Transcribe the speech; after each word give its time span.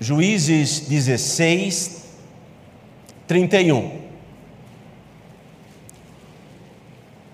Juízes 0.00 0.80
16, 0.80 2.04
31. 3.26 4.08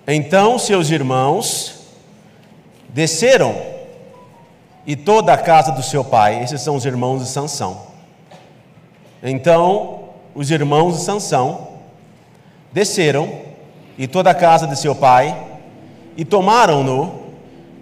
Então 0.07 0.59
seus 0.59 0.91
irmãos 0.91 1.89
desceram 2.89 3.55
e 4.87 4.97
toda 4.97 5.33
a 5.33 5.39
casa 5.39 5.73
do 5.73 5.83
seu 5.83 6.05
pai, 6.05 6.43
esses 6.43 6.61
são 6.61 6.77
os 6.77 6.85
irmãos 6.85 7.21
de 7.21 7.29
Sansão. 7.29 7.87
Então 9.23 10.11
os 10.35 10.51
irmãos 10.51 10.99
de 10.99 11.05
Sansão 11.05 11.69
desceram 12.73 13.43
e 13.97 14.07
toda 14.07 14.31
a 14.31 14.35
casa 14.35 14.67
de 14.67 14.79
seu 14.79 14.95
pai 14.95 15.37
e 16.17 16.25
tomaram-no 16.25 17.25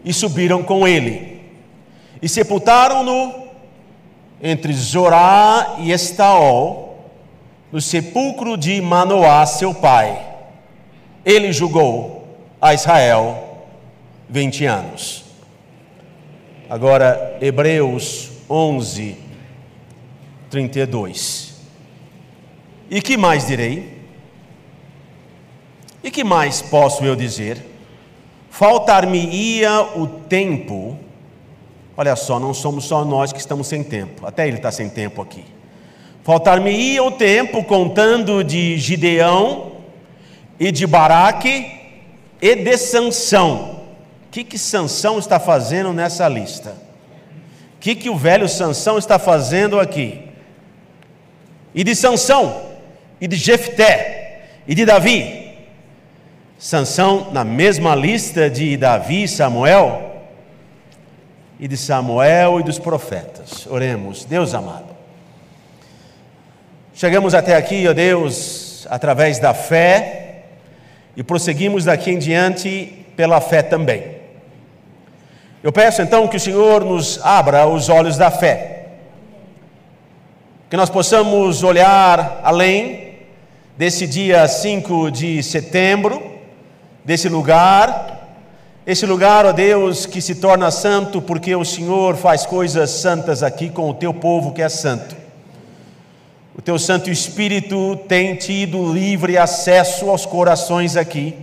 e 0.04 0.12
subiram 0.12 0.62
com 0.62 0.86
ele 0.86 1.40
e 2.20 2.28
sepultaram-no 2.28 3.41
entre 4.42 4.72
Zorá 4.72 5.76
e 5.78 5.92
Estaol 5.92 6.98
no 7.70 7.80
sepulcro 7.80 8.56
de 8.56 8.80
Manoá 8.80 9.46
seu 9.46 9.72
pai. 9.72 10.20
Ele 11.24 11.52
julgou 11.52 12.26
a 12.60 12.74
Israel 12.74 13.64
20 14.28 14.64
anos. 14.66 15.24
Agora 16.68 17.38
Hebreus 17.40 18.30
11 18.50 19.16
32. 20.50 21.54
E 22.90 23.00
que 23.00 23.16
mais 23.16 23.46
direi? 23.46 24.02
E 26.04 26.10
que 26.10 26.22
mais 26.22 26.60
posso 26.60 27.04
eu 27.04 27.16
dizer? 27.16 27.64
Faltar-me-ia 28.50 29.80
o 29.96 30.06
tempo. 30.06 30.98
Olha 31.96 32.16
só, 32.16 32.38
não 32.38 32.54
somos 32.54 32.84
só 32.84 33.04
nós 33.04 33.32
que 33.32 33.38
estamos 33.38 33.66
sem 33.66 33.82
tempo, 33.82 34.26
até 34.26 34.48
ele 34.48 34.56
está 34.56 34.70
sem 34.70 34.88
tempo 34.88 35.20
aqui. 35.20 35.44
Faltar-me-ia 36.24 37.02
o 37.02 37.10
tempo 37.10 37.64
contando 37.64 38.42
de 38.42 38.78
Gideão 38.78 39.72
e 40.58 40.70
de 40.70 40.86
Baraque 40.86 41.70
e 42.40 42.54
de 42.54 42.76
Sansão. 42.78 43.82
O 44.26 44.30
que, 44.30 44.44
que 44.44 44.56
Sansão 44.58 45.18
está 45.18 45.38
fazendo 45.38 45.92
nessa 45.92 46.26
lista? 46.28 46.70
O 47.76 47.80
que, 47.80 47.94
que 47.94 48.08
o 48.08 48.16
velho 48.16 48.48
Sansão 48.48 48.96
está 48.96 49.18
fazendo 49.18 49.78
aqui? 49.78 50.20
E 51.74 51.82
de 51.82 51.94
Sansão, 51.94 52.62
e 53.20 53.26
de 53.26 53.36
Jefté, 53.36 54.44
e 54.66 54.74
de 54.74 54.84
Davi, 54.84 55.50
Sansão 56.58 57.32
na 57.32 57.44
mesma 57.44 57.94
lista 57.94 58.48
de 58.48 58.76
Davi 58.76 59.24
e 59.24 59.28
Samuel, 59.28 60.11
e 61.62 61.68
de 61.68 61.76
Samuel 61.76 62.58
e 62.58 62.64
dos 62.64 62.80
profetas. 62.80 63.68
Oremos, 63.68 64.24
Deus 64.24 64.52
amado. 64.52 64.96
Chegamos 66.92 67.36
até 67.36 67.54
aqui, 67.54 67.86
ó 67.86 67.92
Deus, 67.92 68.84
através 68.90 69.38
da 69.38 69.54
fé, 69.54 70.42
e 71.16 71.22
prosseguimos 71.22 71.84
daqui 71.84 72.10
em 72.10 72.18
diante 72.18 73.06
pela 73.14 73.40
fé 73.40 73.62
também. 73.62 74.16
Eu 75.62 75.70
peço 75.70 76.02
então 76.02 76.26
que 76.26 76.36
o 76.36 76.40
Senhor 76.40 76.84
nos 76.84 77.24
abra 77.24 77.64
os 77.64 77.88
olhos 77.88 78.16
da 78.16 78.28
fé, 78.28 78.88
que 80.68 80.76
nós 80.76 80.90
possamos 80.90 81.62
olhar 81.62 82.40
além 82.42 83.18
desse 83.78 84.04
dia 84.04 84.48
5 84.48 85.12
de 85.12 85.40
setembro, 85.44 86.40
desse 87.04 87.28
lugar, 87.28 88.21
esse 88.84 89.06
lugar, 89.06 89.46
ó 89.46 89.52
Deus, 89.52 90.06
que 90.06 90.20
se 90.20 90.34
torna 90.34 90.68
santo 90.72 91.22
porque 91.22 91.54
o 91.54 91.64
Senhor 91.64 92.16
faz 92.16 92.44
coisas 92.44 92.90
santas 92.90 93.40
aqui 93.40 93.70
com 93.70 93.88
o 93.88 93.94
teu 93.94 94.12
povo 94.12 94.52
que 94.52 94.60
é 94.60 94.68
santo. 94.68 95.14
O 96.52 96.60
teu 96.60 96.76
Santo 96.80 97.08
Espírito 97.08 97.96
tem 98.08 98.34
tido 98.34 98.92
livre 98.92 99.38
acesso 99.38 100.10
aos 100.10 100.26
corações 100.26 100.96
aqui. 100.96 101.36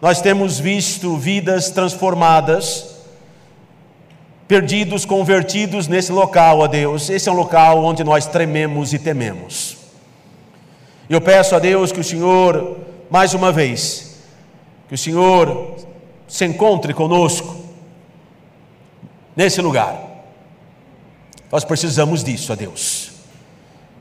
Nós 0.00 0.20
temos 0.20 0.60
visto 0.60 1.16
vidas 1.16 1.70
transformadas, 1.70 2.96
perdidos, 4.46 5.06
convertidos 5.06 5.88
nesse 5.88 6.12
local, 6.12 6.60
ó 6.60 6.66
Deus. 6.66 7.08
Esse 7.08 7.30
é 7.30 7.32
um 7.32 7.34
local 7.34 7.82
onde 7.82 8.04
nós 8.04 8.26
trememos 8.26 8.92
e 8.92 8.98
tememos. 8.98 9.78
Eu 11.08 11.20
peço 11.22 11.56
a 11.56 11.58
Deus 11.58 11.90
que 11.90 12.00
o 12.00 12.04
Senhor, 12.04 12.76
mais 13.10 13.32
uma 13.32 13.50
vez, 13.50 14.18
que 14.86 14.94
o 14.94 14.98
Senhor 14.98 15.87
se 16.28 16.44
encontre 16.44 16.92
conosco 16.92 17.56
nesse 19.34 19.60
lugar. 19.62 19.98
Nós 21.50 21.64
precisamos 21.64 22.22
disso, 22.22 22.52
a 22.52 22.54
Deus. 22.54 23.10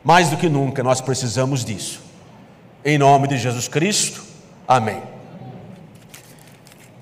Mais 0.03 0.29
do 0.29 0.37
que 0.37 0.49
nunca 0.49 0.83
nós 0.83 0.99
precisamos 0.99 1.63
disso. 1.63 2.01
Em 2.83 2.97
nome 2.97 3.27
de 3.27 3.37
Jesus 3.37 3.67
Cristo. 3.67 4.21
Amém. 4.67 5.01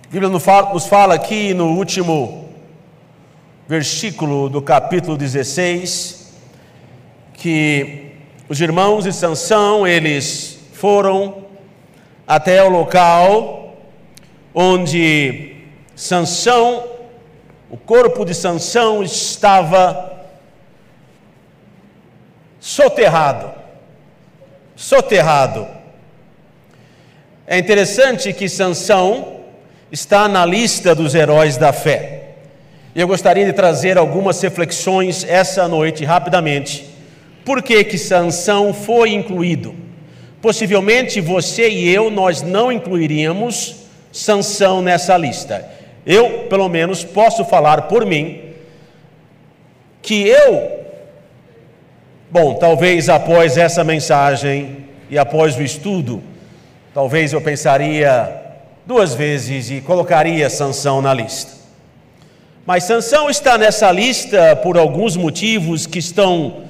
A 0.03 0.11
Bíblia 0.11 0.29
nos 0.29 0.85
fala, 0.85 1.15
aqui 1.15 1.53
no 1.53 1.75
último 1.75 2.47
versículo 3.67 4.47
do 4.47 4.61
capítulo 4.61 5.17
16 5.17 6.33
que 7.33 8.11
os 8.47 8.61
irmãos 8.61 9.03
de 9.03 9.11
Sansão, 9.11 9.87
eles 9.87 10.59
foram 10.73 11.45
até 12.27 12.63
o 12.63 12.69
local 12.69 13.64
onde 14.55 15.53
Sansão, 15.93 16.87
o 17.69 17.75
corpo 17.75 18.23
de 18.23 18.33
Sansão 18.33 19.03
estava 19.03 20.13
soterrado. 22.57 23.51
Soterrado. 24.77 25.67
É 27.45 27.57
interessante 27.57 28.31
que 28.31 28.47
Sansão 28.47 29.41
está 29.91 30.27
na 30.29 30.45
lista 30.45 30.95
dos 30.95 31.13
heróis 31.13 31.57
da 31.57 31.73
fé. 31.73 32.21
Eu 32.95 33.07
gostaria 33.07 33.45
de 33.45 33.51
trazer 33.51 33.97
algumas 33.97 34.41
reflexões 34.41 35.25
essa 35.25 35.67
noite 35.67 36.05
rapidamente. 36.05 36.89
Por 37.43 37.61
que 37.61 37.83
que 37.83 37.97
Sansão 37.97 38.73
foi 38.73 39.11
incluído? 39.11 39.75
Possivelmente 40.41 41.19
você 41.19 41.69
e 41.69 41.89
eu 41.93 42.09
nós 42.09 42.41
não 42.41 42.71
incluiríamos 42.71 43.84
Sansão 44.15 44.81
nessa 44.81 45.17
lista. 45.17 45.69
Eu, 46.05 46.45
pelo 46.47 46.69
menos, 46.69 47.03
posso 47.03 47.43
falar 47.43 47.81
por 47.81 48.05
mim 48.05 48.53
que 50.01 50.25
eu, 50.25 50.85
bom, 52.31 52.53
talvez 52.53 53.09
após 53.09 53.57
essa 53.57 53.83
mensagem 53.83 54.85
e 55.09 55.17
após 55.17 55.57
o 55.57 55.61
estudo, 55.61 56.23
talvez 56.93 57.33
eu 57.33 57.41
pensaria 57.41 58.41
duas 58.85 59.13
vezes 59.13 59.69
e 59.69 59.81
colocaria 59.81 60.49
Sansão 60.49 61.01
na 61.01 61.13
lista. 61.13 61.51
Mas 62.65 62.85
Sansão 62.85 63.29
está 63.29 63.57
nessa 63.57 63.91
lista 63.91 64.55
por 64.55 64.77
alguns 64.77 65.17
motivos 65.17 65.85
que 65.85 65.99
estão 65.99 66.63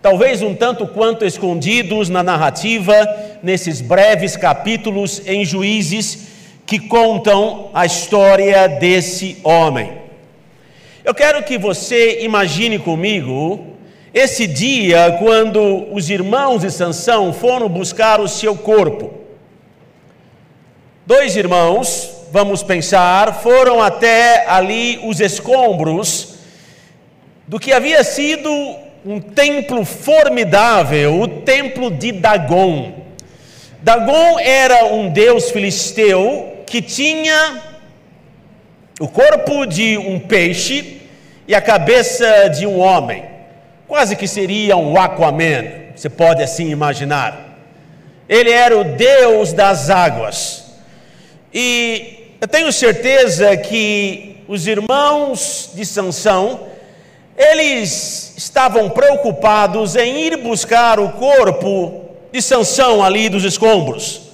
talvez 0.00 0.40
um 0.40 0.54
tanto 0.54 0.86
quanto 0.86 1.24
escondidos 1.24 2.08
na 2.08 2.22
narrativa 2.22 2.94
nesses 3.42 3.80
breves 3.80 4.36
capítulos 4.36 5.20
em 5.26 5.44
Juízes 5.44 6.30
que 6.72 6.78
contam 6.78 7.68
a 7.74 7.84
história 7.84 8.66
desse 8.66 9.36
homem. 9.44 9.92
Eu 11.04 11.12
quero 11.12 11.42
que 11.42 11.58
você 11.58 12.22
imagine 12.22 12.78
comigo 12.78 13.76
esse 14.14 14.46
dia 14.46 15.18
quando 15.18 15.92
os 15.92 16.08
irmãos 16.08 16.62
de 16.62 16.70
Sansão 16.70 17.30
foram 17.30 17.68
buscar 17.68 18.22
o 18.22 18.26
seu 18.26 18.56
corpo. 18.56 19.12
Dois 21.04 21.36
irmãos, 21.36 22.10
vamos 22.32 22.62
pensar, 22.62 23.42
foram 23.42 23.82
até 23.82 24.46
ali 24.48 24.98
os 25.04 25.20
escombros 25.20 26.36
do 27.46 27.60
que 27.60 27.70
havia 27.70 28.02
sido 28.02 28.50
um 29.04 29.20
templo 29.20 29.84
formidável, 29.84 31.20
o 31.20 31.28
templo 31.28 31.90
de 31.90 32.12
Dagon. 32.12 32.94
Dagon 33.82 34.38
era 34.40 34.86
um 34.86 35.10
deus 35.10 35.50
filisteu 35.50 36.51
que 36.72 36.80
tinha 36.80 37.62
o 38.98 39.06
corpo 39.06 39.66
de 39.66 39.98
um 39.98 40.18
peixe 40.18 41.02
e 41.46 41.54
a 41.54 41.60
cabeça 41.60 42.48
de 42.48 42.66
um 42.66 42.78
homem. 42.78 43.24
Quase 43.86 44.16
que 44.16 44.26
seria 44.26 44.74
um 44.74 44.98
Aquaman, 44.98 45.64
você 45.94 46.08
pode 46.08 46.42
assim 46.42 46.70
imaginar. 46.70 47.58
Ele 48.26 48.50
era 48.50 48.74
o 48.74 48.84
Deus 48.84 49.52
das 49.52 49.90
águas. 49.90 50.64
E 51.52 52.36
eu 52.40 52.48
tenho 52.48 52.72
certeza 52.72 53.54
que 53.54 54.42
os 54.48 54.66
irmãos 54.66 55.72
de 55.74 55.84
Sansão, 55.84 56.68
eles 57.36 58.32
estavam 58.38 58.88
preocupados 58.88 59.94
em 59.94 60.22
ir 60.22 60.38
buscar 60.38 60.98
o 60.98 61.10
corpo 61.10 62.00
de 62.32 62.40
Sansão 62.40 63.04
ali 63.04 63.28
dos 63.28 63.44
escombros. 63.44 64.31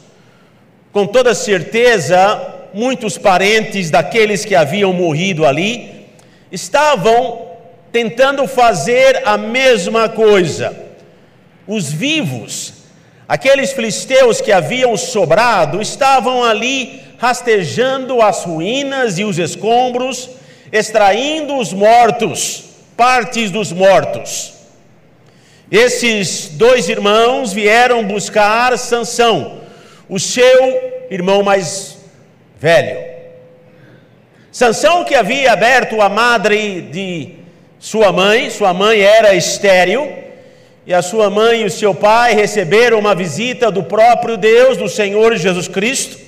Com 0.93 1.06
toda 1.06 1.35
certeza, 1.35 2.55
muitos 2.73 3.19
parentes 3.19 3.90
daqueles 3.90 4.44
que 4.44 4.55
haviam 4.55 4.93
morrido 4.93 5.44
ali 5.44 6.06
estavam 6.50 7.46
tentando 7.93 8.46
fazer 8.46 9.23
a 9.25 9.37
mesma 9.37 10.08
coisa. 10.08 10.75
Os 11.67 11.93
vivos, 11.93 12.73
aqueles 13.29 13.73
filisteus 13.73 14.40
que 14.40 14.50
haviam 14.50 14.96
sobrado, 14.96 15.81
estavam 15.82 16.43
ali 16.43 17.02
rastejando 17.19 18.23
as 18.23 18.44
ruínas 18.44 19.19
e 19.19 19.25
os 19.25 19.38
escombros, 19.38 20.31
extraindo 20.73 21.56
os 21.56 21.73
mortos, 21.73 22.64
partes 22.96 23.50
dos 23.50 23.73
mortos. 23.73 24.55
Esses 25.70 26.49
dois 26.52 26.88
irmãos 26.88 27.52
vieram 27.52 28.05
buscar 28.05 28.79
Sansão, 28.79 29.58
o 30.08 30.19
seu 30.19 31.06
irmão 31.10 31.43
mais 31.43 31.99
velho. 32.58 32.99
Sansão 34.50 35.05
que 35.05 35.14
havia 35.14 35.52
aberto 35.52 36.00
a 36.00 36.08
madre 36.08 36.81
de 36.81 37.34
sua 37.78 38.10
mãe, 38.12 38.50
sua 38.50 38.72
mãe 38.72 39.00
era 39.00 39.34
estéril, 39.34 40.12
e 40.87 40.94
a 40.94 41.02
sua 41.02 41.28
mãe 41.28 41.60
e 41.60 41.64
o 41.66 41.70
seu 41.70 41.94
pai 41.94 42.34
receberam 42.34 42.99
uma 42.99 43.14
visita 43.14 43.70
do 43.70 43.82
próprio 43.82 44.37
Deus, 44.38 44.76
do 44.78 44.88
Senhor 44.88 45.37
Jesus 45.37 45.69
Cristo, 45.69 46.19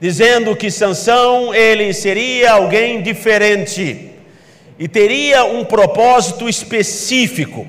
dizendo 0.00 0.54
que 0.54 0.70
Sansão 0.70 1.52
ele 1.52 1.92
seria 1.92 2.52
alguém 2.52 3.02
diferente 3.02 4.12
e 4.78 4.86
teria 4.86 5.44
um 5.44 5.64
propósito 5.64 6.48
específico. 6.48 7.66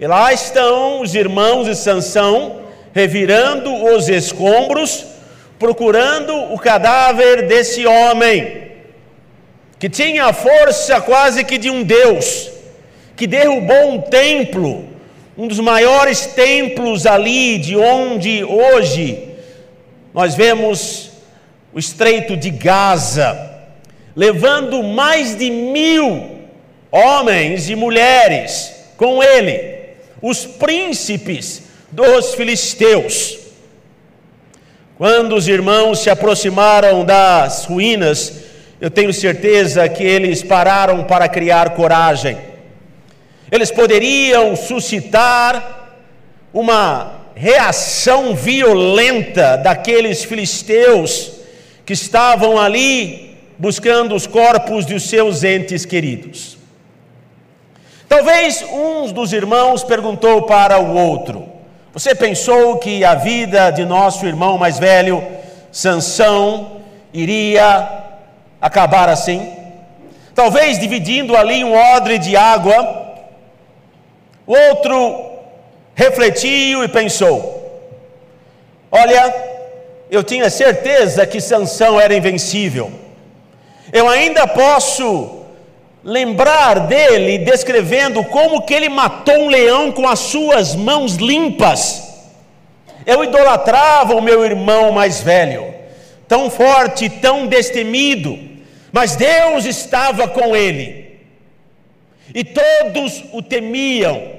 E 0.00 0.06
lá 0.06 0.32
estão 0.32 1.02
os 1.02 1.14
irmãos 1.14 1.66
de 1.66 1.76
Sansão 1.76 2.61
revirando 2.94 3.72
os 3.72 4.08
escombros, 4.08 5.06
procurando 5.58 6.34
o 6.52 6.58
cadáver 6.58 7.46
desse 7.46 7.86
homem 7.86 8.62
que 9.78 9.88
tinha 9.88 10.26
a 10.26 10.32
força 10.32 11.00
quase 11.00 11.42
que 11.42 11.58
de 11.58 11.68
um 11.68 11.82
deus, 11.82 12.48
que 13.16 13.26
derrubou 13.26 13.90
um 13.90 14.00
templo, 14.00 14.88
um 15.36 15.48
dos 15.48 15.58
maiores 15.58 16.26
templos 16.26 17.04
ali 17.04 17.58
de 17.58 17.76
onde 17.76 18.44
hoje 18.44 19.30
nós 20.14 20.36
vemos 20.36 21.10
o 21.72 21.78
Estreito 21.78 22.36
de 22.36 22.50
Gaza, 22.50 23.50
levando 24.14 24.82
mais 24.84 25.36
de 25.36 25.50
mil 25.50 26.30
homens 26.92 27.70
e 27.70 27.74
mulheres 27.74 28.72
com 28.96 29.20
ele, 29.20 29.80
os 30.20 30.44
príncipes 30.44 31.61
dos 31.92 32.34
filisteus. 32.34 33.38
Quando 34.96 35.36
os 35.36 35.46
irmãos 35.46 35.98
se 36.00 36.08
aproximaram 36.08 37.04
das 37.04 37.66
ruínas, 37.66 38.32
eu 38.80 38.90
tenho 38.90 39.12
certeza 39.12 39.88
que 39.88 40.02
eles 40.02 40.42
pararam 40.42 41.04
para 41.04 41.28
criar 41.28 41.70
coragem. 41.70 42.38
Eles 43.50 43.70
poderiam 43.70 44.56
suscitar 44.56 46.00
uma 46.52 47.20
reação 47.34 48.34
violenta 48.34 49.56
daqueles 49.56 50.24
filisteus 50.24 51.32
que 51.84 51.92
estavam 51.92 52.58
ali 52.58 53.36
buscando 53.58 54.14
os 54.14 54.26
corpos 54.26 54.86
de 54.86 54.98
seus 54.98 55.44
entes 55.44 55.84
queridos. 55.84 56.56
Talvez 58.08 58.62
um 58.62 59.12
dos 59.12 59.32
irmãos 59.32 59.84
perguntou 59.84 60.42
para 60.42 60.78
o 60.78 60.96
outro: 60.96 61.51
Você 61.92 62.14
pensou 62.14 62.78
que 62.78 63.04
a 63.04 63.14
vida 63.14 63.70
de 63.70 63.84
nosso 63.84 64.24
irmão 64.24 64.56
mais 64.56 64.78
velho, 64.78 65.22
Sansão, 65.70 66.80
iria 67.12 67.86
acabar 68.58 69.10
assim? 69.10 69.52
Talvez 70.34 70.78
dividindo 70.78 71.36
ali 71.36 71.62
um 71.62 71.76
odre 71.76 72.18
de 72.18 72.34
água. 72.34 73.14
O 74.46 74.54
outro 74.54 75.32
refletiu 75.94 76.82
e 76.82 76.88
pensou: 76.88 77.82
Olha, 78.90 79.34
eu 80.10 80.24
tinha 80.24 80.48
certeza 80.48 81.26
que 81.26 81.42
Sansão 81.42 82.00
era 82.00 82.14
invencível. 82.14 82.90
Eu 83.92 84.08
ainda 84.08 84.46
posso 84.46 85.41
lembrar 86.04 86.86
dele 86.86 87.38
descrevendo 87.38 88.24
como 88.24 88.62
que 88.62 88.74
ele 88.74 88.88
matou 88.88 89.34
um 89.34 89.48
leão 89.48 89.92
com 89.92 90.08
as 90.08 90.18
suas 90.18 90.74
mãos 90.74 91.16
limpas. 91.16 92.10
Eu 93.06 93.22
idolatrava 93.24 94.14
o 94.14 94.22
meu 94.22 94.44
irmão 94.44 94.92
mais 94.92 95.20
velho, 95.20 95.74
tão 96.28 96.50
forte, 96.50 97.08
tão 97.08 97.46
destemido, 97.46 98.38
mas 98.92 99.16
Deus 99.16 99.64
estava 99.64 100.28
com 100.28 100.54
ele. 100.54 101.20
E 102.34 102.44
todos 102.44 103.24
o 103.32 103.42
temiam. 103.42 104.32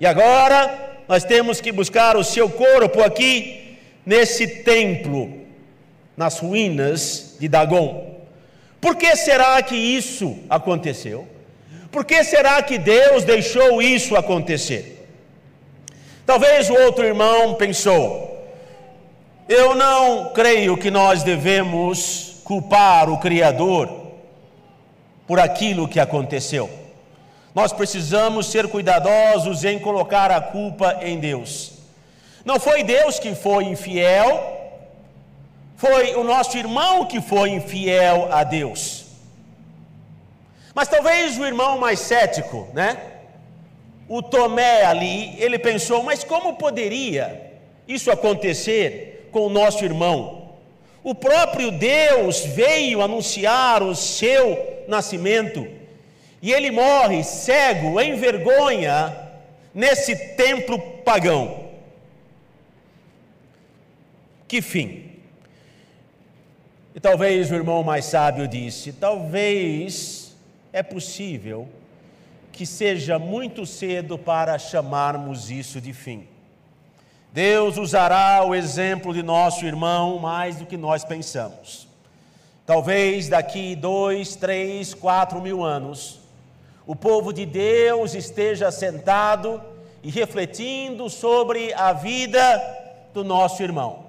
E 0.00 0.06
agora 0.06 1.02
nós 1.08 1.24
temos 1.24 1.60
que 1.60 1.72
buscar 1.72 2.16
o 2.16 2.24
seu 2.24 2.48
corpo 2.48 3.02
aqui 3.02 3.78
nesse 4.04 4.46
templo, 4.46 5.46
nas 6.16 6.38
ruínas 6.38 7.36
de 7.38 7.48
Dagon. 7.48 8.15
Por 8.80 8.96
que 8.96 9.14
será 9.16 9.60
que 9.62 9.74
isso 9.74 10.38
aconteceu? 10.48 11.26
Por 11.90 12.04
que 12.04 12.22
será 12.24 12.62
que 12.62 12.78
Deus 12.78 13.24
deixou 13.24 13.80
isso 13.80 14.16
acontecer? 14.16 15.08
Talvez 16.26 16.68
o 16.68 16.74
outro 16.74 17.04
irmão 17.04 17.54
pensou: 17.54 18.26
eu 19.48 19.74
não 19.74 20.32
creio 20.32 20.76
que 20.76 20.90
nós 20.90 21.22
devemos 21.22 22.40
culpar 22.42 23.08
o 23.08 23.18
Criador 23.18 23.88
por 25.26 25.38
aquilo 25.38 25.88
que 25.88 26.00
aconteceu. 26.00 26.68
Nós 27.54 27.72
precisamos 27.72 28.46
ser 28.46 28.68
cuidadosos 28.68 29.64
em 29.64 29.78
colocar 29.78 30.30
a 30.30 30.40
culpa 30.40 30.98
em 31.00 31.18
Deus. 31.18 31.72
Não 32.44 32.60
foi 32.60 32.82
Deus 32.82 33.18
que 33.18 33.34
foi 33.34 33.64
infiel, 33.64 34.55
foi 35.76 36.14
o 36.14 36.24
nosso 36.24 36.56
irmão 36.56 37.04
que 37.04 37.20
foi 37.20 37.50
infiel 37.50 38.28
a 38.32 38.42
Deus. 38.42 39.06
Mas 40.74 40.88
talvez 40.88 41.38
o 41.38 41.44
irmão 41.44 41.78
mais 41.78 42.00
cético, 42.00 42.68
né? 42.74 42.98
O 44.08 44.22
Tomé 44.22 44.84
ali, 44.84 45.34
ele 45.38 45.58
pensou: 45.58 46.02
mas 46.02 46.24
como 46.24 46.56
poderia 46.56 47.52
isso 47.86 48.10
acontecer 48.10 49.28
com 49.30 49.46
o 49.46 49.50
nosso 49.50 49.84
irmão? 49.84 50.50
O 51.02 51.14
próprio 51.14 51.70
Deus 51.70 52.40
veio 52.40 53.00
anunciar 53.00 53.82
o 53.82 53.94
seu 53.94 54.84
nascimento 54.88 55.66
e 56.42 56.52
ele 56.52 56.70
morre 56.70 57.22
cego, 57.22 58.00
em 58.00 58.14
vergonha, 58.16 59.16
nesse 59.74 60.16
templo 60.34 60.78
pagão. 61.04 61.66
Que 64.46 64.62
fim? 64.62 65.05
E 66.96 67.00
talvez 67.00 67.50
o 67.50 67.54
irmão 67.54 67.84
mais 67.84 68.06
sábio 68.06 68.48
disse: 68.48 68.90
talvez 68.90 70.34
é 70.72 70.82
possível 70.82 71.68
que 72.50 72.64
seja 72.64 73.18
muito 73.18 73.66
cedo 73.66 74.16
para 74.16 74.58
chamarmos 74.58 75.50
isso 75.50 75.78
de 75.78 75.92
fim. 75.92 76.26
Deus 77.34 77.76
usará 77.76 78.42
o 78.46 78.54
exemplo 78.54 79.12
de 79.12 79.22
nosso 79.22 79.66
irmão 79.66 80.18
mais 80.18 80.56
do 80.56 80.64
que 80.64 80.78
nós 80.78 81.04
pensamos. 81.04 81.86
Talvez 82.64 83.28
daqui 83.28 83.76
dois, 83.76 84.34
três, 84.34 84.94
quatro 84.94 85.38
mil 85.42 85.62
anos, 85.62 86.20
o 86.86 86.96
povo 86.96 87.30
de 87.30 87.44
Deus 87.44 88.14
esteja 88.14 88.70
sentado 88.70 89.62
e 90.02 90.10
refletindo 90.10 91.10
sobre 91.10 91.74
a 91.74 91.92
vida 91.92 92.40
do 93.12 93.22
nosso 93.22 93.62
irmão 93.62 94.05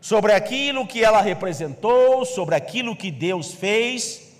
sobre 0.00 0.32
aquilo 0.32 0.86
que 0.86 1.04
ela 1.04 1.20
representou, 1.20 2.24
sobre 2.24 2.54
aquilo 2.54 2.96
que 2.96 3.10
Deus 3.10 3.52
fez. 3.52 4.32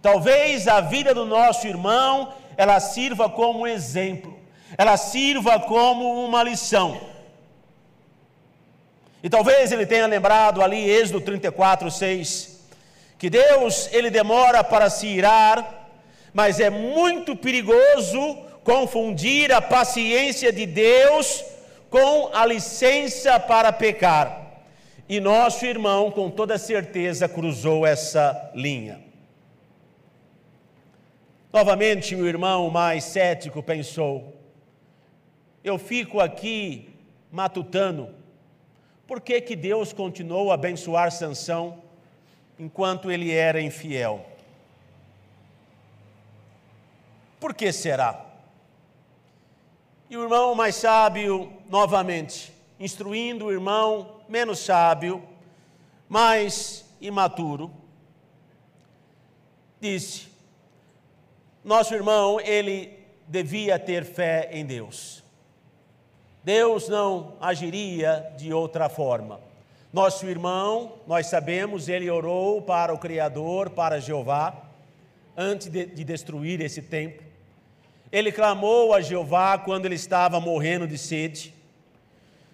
Talvez 0.00 0.66
a 0.66 0.80
vida 0.80 1.12
do 1.14 1.26
nosso 1.26 1.66
irmão 1.66 2.32
ela 2.56 2.78
sirva 2.78 3.28
como 3.28 3.66
exemplo, 3.66 4.38
ela 4.76 4.96
sirva 4.96 5.58
como 5.58 6.24
uma 6.24 6.42
lição. 6.42 7.00
E 9.22 9.30
talvez 9.30 9.72
ele 9.72 9.86
tenha 9.86 10.06
lembrado 10.06 10.62
ali, 10.62 10.88
Êxodo 10.88 11.20
34, 11.22 11.90
6, 11.90 12.60
que 13.18 13.30
Deus 13.30 13.88
ele 13.92 14.10
demora 14.10 14.62
para 14.64 14.90
se 14.90 15.06
irar, 15.06 15.88
mas 16.32 16.60
é 16.60 16.70
muito 16.70 17.34
perigoso 17.36 18.38
confundir 18.62 19.52
a 19.52 19.60
paciência 19.60 20.52
de 20.52 20.66
Deus 20.66 21.44
com 21.88 22.30
a 22.32 22.46
licença 22.46 23.40
para 23.40 23.72
pecar. 23.72 24.49
E 25.10 25.18
nosso 25.18 25.66
irmão, 25.66 26.08
com 26.08 26.30
toda 26.30 26.56
certeza, 26.56 27.28
cruzou 27.28 27.84
essa 27.84 28.52
linha. 28.54 29.00
Novamente, 31.52 32.14
o 32.14 32.24
irmão 32.28 32.70
mais 32.70 33.02
cético 33.02 33.60
pensou: 33.60 34.32
eu 35.64 35.80
fico 35.80 36.20
aqui 36.20 36.90
matutando, 37.28 38.14
por 39.04 39.20
que, 39.20 39.40
que 39.40 39.56
Deus 39.56 39.92
continuou 39.92 40.52
a 40.52 40.54
abençoar 40.54 41.10
Sansão 41.10 41.82
enquanto 42.56 43.10
ele 43.10 43.32
era 43.32 43.60
infiel? 43.60 44.24
Por 47.40 47.52
que 47.52 47.72
será? 47.72 48.26
E 50.08 50.16
o 50.16 50.22
irmão 50.22 50.54
mais 50.54 50.76
sábio, 50.76 51.52
novamente, 51.68 52.52
instruindo 52.78 53.46
o 53.46 53.52
irmão 53.52 54.19
menos 54.30 54.60
sábio, 54.60 55.22
mais 56.08 56.84
imaturo, 57.00 57.70
disse: 59.80 60.28
Nosso 61.64 61.94
irmão, 61.94 62.40
ele 62.40 62.96
devia 63.26 63.78
ter 63.78 64.04
fé 64.04 64.48
em 64.52 64.64
Deus. 64.64 65.22
Deus 66.42 66.88
não 66.88 67.34
agiria 67.40 68.32
de 68.38 68.52
outra 68.52 68.88
forma. 68.88 69.40
Nosso 69.92 70.26
irmão, 70.26 70.94
nós 71.06 71.26
sabemos, 71.26 71.88
ele 71.88 72.08
orou 72.08 72.62
para 72.62 72.94
o 72.94 72.98
Criador, 72.98 73.70
para 73.70 74.00
Jeová, 74.00 74.54
antes 75.36 75.66
de, 75.66 75.84
de 75.84 76.04
destruir 76.04 76.60
esse 76.60 76.80
templo. 76.80 77.26
Ele 78.12 78.30
clamou 78.30 78.94
a 78.94 79.00
Jeová 79.00 79.58
quando 79.58 79.86
ele 79.86 79.96
estava 79.96 80.40
morrendo 80.40 80.86
de 80.86 80.96
sede. 80.96 81.52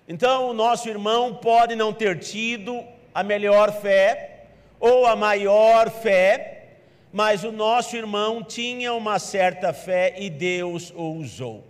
Então, 0.08 0.48
o 0.48 0.52
nosso 0.52 0.88
irmão 0.88 1.34
pode 1.34 1.74
não 1.74 1.92
ter 1.92 2.18
tido 2.20 2.84
a 3.12 3.22
melhor 3.22 3.72
fé 3.72 4.44
ou 4.78 5.06
a 5.06 5.16
maior 5.16 5.90
fé, 5.90 6.76
mas 7.12 7.42
o 7.42 7.50
nosso 7.50 7.96
irmão 7.96 8.42
tinha 8.42 8.92
uma 8.92 9.18
certa 9.18 9.72
fé 9.72 10.14
e 10.18 10.30
Deus 10.30 10.92
o 10.94 11.12
usou. 11.14 11.64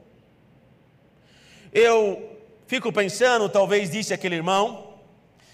Eu 1.72 2.36
fico 2.66 2.92
pensando, 2.92 3.48
talvez 3.48 3.90
disse 3.90 4.12
aquele 4.12 4.34
irmão, 4.34 4.94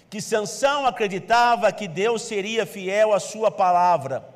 que 0.09 0.21
Sansão 0.21 0.85
acreditava 0.85 1.71
que 1.71 1.87
Deus 1.87 2.21
seria 2.23 2.65
fiel 2.65 3.13
à 3.13 3.19
sua 3.19 3.49
palavra, 3.49 4.27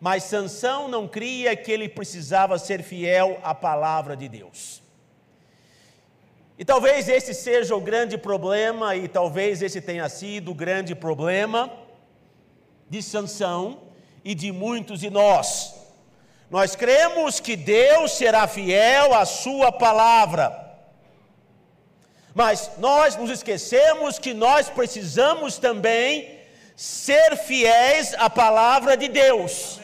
mas 0.00 0.24
Sansão 0.24 0.88
não 0.88 1.08
cria 1.08 1.56
que 1.56 1.72
ele 1.72 1.88
precisava 1.88 2.58
ser 2.58 2.82
fiel 2.82 3.40
à 3.42 3.54
palavra 3.54 4.16
de 4.16 4.28
Deus. 4.28 4.82
E 6.58 6.64
talvez 6.64 7.08
esse 7.08 7.34
seja 7.34 7.76
o 7.76 7.80
grande 7.80 8.16
problema, 8.16 8.96
e 8.96 9.08
talvez 9.08 9.62
esse 9.62 9.80
tenha 9.80 10.08
sido 10.08 10.52
o 10.52 10.54
grande 10.54 10.94
problema 10.94 11.70
de 12.88 13.02
Sansão, 13.02 13.86
e 14.24 14.34
de 14.34 14.50
muitos 14.50 15.00
de 15.00 15.08
nós. 15.08 15.74
Nós 16.50 16.74
cremos 16.74 17.38
que 17.38 17.54
Deus 17.54 18.12
será 18.12 18.48
fiel 18.48 19.14
à 19.14 19.24
Sua 19.24 19.70
palavra. 19.70 20.64
Mas 22.34 22.72
nós 22.78 23.16
nos 23.16 23.30
esquecemos 23.30 24.18
que 24.18 24.34
nós 24.34 24.68
precisamos 24.68 25.58
também 25.58 26.40
ser 26.74 27.36
fiéis 27.36 28.14
à 28.14 28.28
palavra 28.28 28.96
de 28.96 29.08
Deus. 29.08 29.80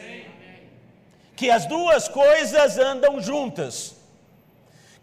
Que 1.35 1.49
as 1.49 1.65
duas 1.65 2.07
coisas 2.07 2.77
andam 2.77 3.21
juntas. 3.21 3.95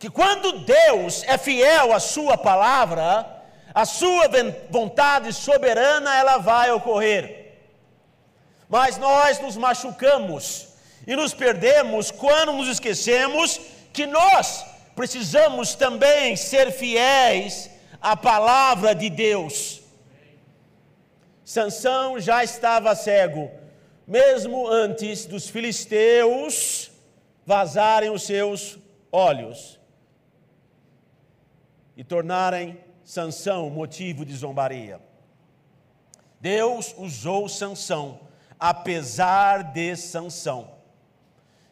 Que 0.01 0.09
quando 0.09 0.61
Deus 0.61 1.23
é 1.25 1.37
fiel 1.37 1.93
à 1.93 2.01
Sua 2.01 2.39
palavra, 2.39 3.45
a 3.75 3.85
Sua 3.85 4.31
vontade 4.71 5.31
soberana 5.31 6.17
ela 6.17 6.39
vai 6.39 6.73
ocorrer. 6.73 7.59
Mas 8.67 8.97
nós 8.97 9.39
nos 9.41 9.59
machucamos 9.59 10.69
e 11.07 11.15
nos 11.15 11.35
perdemos 11.35 12.11
quando 12.11 12.55
nos 12.55 12.67
esquecemos 12.67 13.61
que 13.93 14.07
nós 14.07 14.65
precisamos 14.97 15.75
também 15.75 16.35
ser 16.35 16.73
fiéis 16.73 17.69
à 18.01 18.17
palavra 18.17 18.95
de 18.95 19.11
Deus. 19.11 19.83
Sansão 21.45 22.19
já 22.19 22.43
estava 22.43 22.95
cego, 22.95 23.51
mesmo 24.07 24.67
antes 24.67 25.27
dos 25.27 25.51
filisteus 25.51 26.91
vazarem 27.45 28.09
os 28.09 28.23
seus 28.23 28.79
olhos 29.13 29.80
e 32.01 32.05
tornarem 32.05 32.81
Sansão 33.05 33.69
motivo 33.69 34.25
de 34.25 34.35
zombaria. 34.35 34.99
Deus 36.41 36.95
usou 36.97 37.47
Sansão 37.47 38.21
apesar 38.59 39.65
de 39.65 39.95
Sansão. 39.97 40.71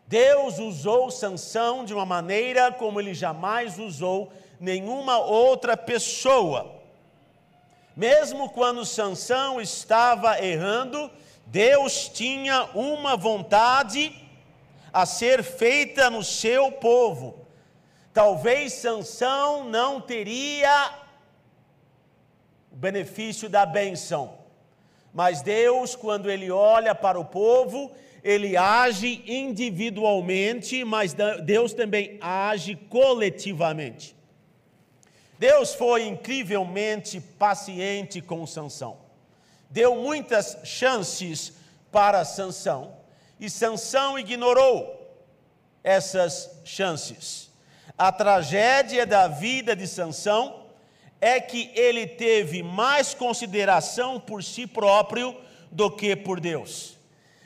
Deus 0.06 0.58
usou 0.58 1.10
Sansão 1.10 1.82
de 1.82 1.94
uma 1.94 2.04
maneira 2.04 2.70
como 2.70 3.00
ele 3.00 3.14
jamais 3.14 3.78
usou 3.78 4.30
nenhuma 4.60 5.16
outra 5.16 5.78
pessoa. 5.78 6.74
Mesmo 7.96 8.50
quando 8.50 8.84
Sansão 8.84 9.62
estava 9.62 10.44
errando, 10.44 11.10
Deus 11.46 12.06
tinha 12.06 12.64
uma 12.74 13.16
vontade 13.16 14.14
a 14.92 15.06
ser 15.06 15.42
feita 15.42 16.10
no 16.10 16.22
seu 16.22 16.70
povo. 16.70 17.47
Talvez 18.18 18.72
Sansão 18.72 19.62
não 19.62 20.00
teria 20.00 20.92
o 22.68 22.74
benefício 22.74 23.48
da 23.48 23.64
benção, 23.64 24.38
mas 25.14 25.40
Deus, 25.40 25.94
quando 25.94 26.28
Ele 26.28 26.50
olha 26.50 26.96
para 26.96 27.20
o 27.20 27.24
povo, 27.24 27.92
Ele 28.24 28.56
age 28.56 29.22
individualmente, 29.24 30.82
mas 30.82 31.14
Deus 31.44 31.72
também 31.72 32.18
age 32.20 32.74
coletivamente. 32.74 34.16
Deus 35.38 35.72
foi 35.72 36.08
incrivelmente 36.08 37.20
paciente 37.20 38.20
com 38.20 38.44
Sansão. 38.48 38.98
Deu 39.70 39.94
muitas 39.94 40.58
chances 40.64 41.52
para 41.92 42.24
Sansão, 42.24 42.96
e 43.38 43.48
Sansão 43.48 44.18
ignorou 44.18 45.08
essas 45.84 46.60
chances. 46.64 47.47
A 47.98 48.12
tragédia 48.12 49.04
da 49.04 49.26
vida 49.26 49.74
de 49.74 49.84
Sansão 49.88 50.66
é 51.20 51.40
que 51.40 51.72
ele 51.74 52.06
teve 52.06 52.62
mais 52.62 53.12
consideração 53.12 54.20
por 54.20 54.44
si 54.44 54.68
próprio 54.68 55.36
do 55.68 55.90
que 55.90 56.14
por 56.14 56.38
Deus. 56.38 56.96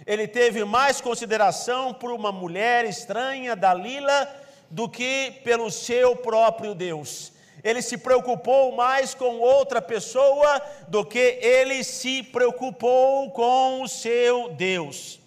Ele 0.06 0.28
teve 0.28 0.62
mais 0.62 1.00
consideração 1.00 1.94
por 1.94 2.12
uma 2.12 2.30
mulher 2.30 2.84
estranha, 2.84 3.56
Dalila, 3.56 4.28
do 4.68 4.90
que 4.90 5.40
pelo 5.42 5.70
seu 5.70 6.14
próprio 6.16 6.74
Deus. 6.74 7.32
Ele 7.64 7.80
se 7.80 7.96
preocupou 7.96 8.72
mais 8.72 9.14
com 9.14 9.38
outra 9.38 9.80
pessoa 9.80 10.60
do 10.86 11.02
que 11.02 11.38
ele 11.40 11.82
se 11.82 12.22
preocupou 12.24 13.30
com 13.30 13.80
o 13.80 13.88
seu 13.88 14.50
Deus. 14.50 15.21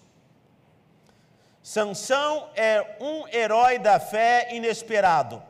Sansão 1.66 2.48
é 2.54 2.94
um 3.00 3.26
herói 3.26 3.76
da 3.76 3.98
fé 3.98 4.50
inesperado. 4.52 5.42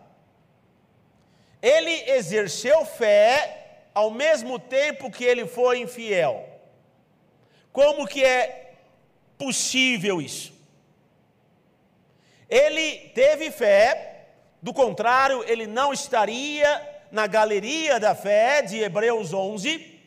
Ele 1.61 1.93
exerceu 2.11 2.87
fé 2.87 3.91
ao 3.93 4.11
mesmo 4.11 4.59
tempo 4.59 5.11
que 5.11 5.23
ele 5.23 5.47
foi 5.47 5.81
infiel. 5.81 6.49
Como 7.71 8.07
que 8.07 8.25
é 8.25 8.77
possível 9.37 10.23
isso? 10.23 10.55
Ele 12.49 13.11
teve 13.15 13.51
fé, 13.51 14.29
do 14.63 14.73
contrário, 14.73 15.45
ele 15.47 15.67
não 15.67 15.93
estaria 15.93 16.83
na 17.13 17.27
galeria 17.27 18.01
da 18.01 18.15
fé 18.15 18.63
de 18.63 18.79
Hebreus 18.79 19.35
11. 19.35 20.01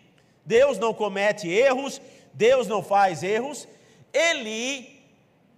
Deus 0.44 0.80
não 0.80 0.92
comete 0.92 1.48
erros, 1.48 2.02
Deus 2.34 2.66
não 2.66 2.82
faz 2.82 3.22
erros. 3.22 3.68
Ele 4.12 4.99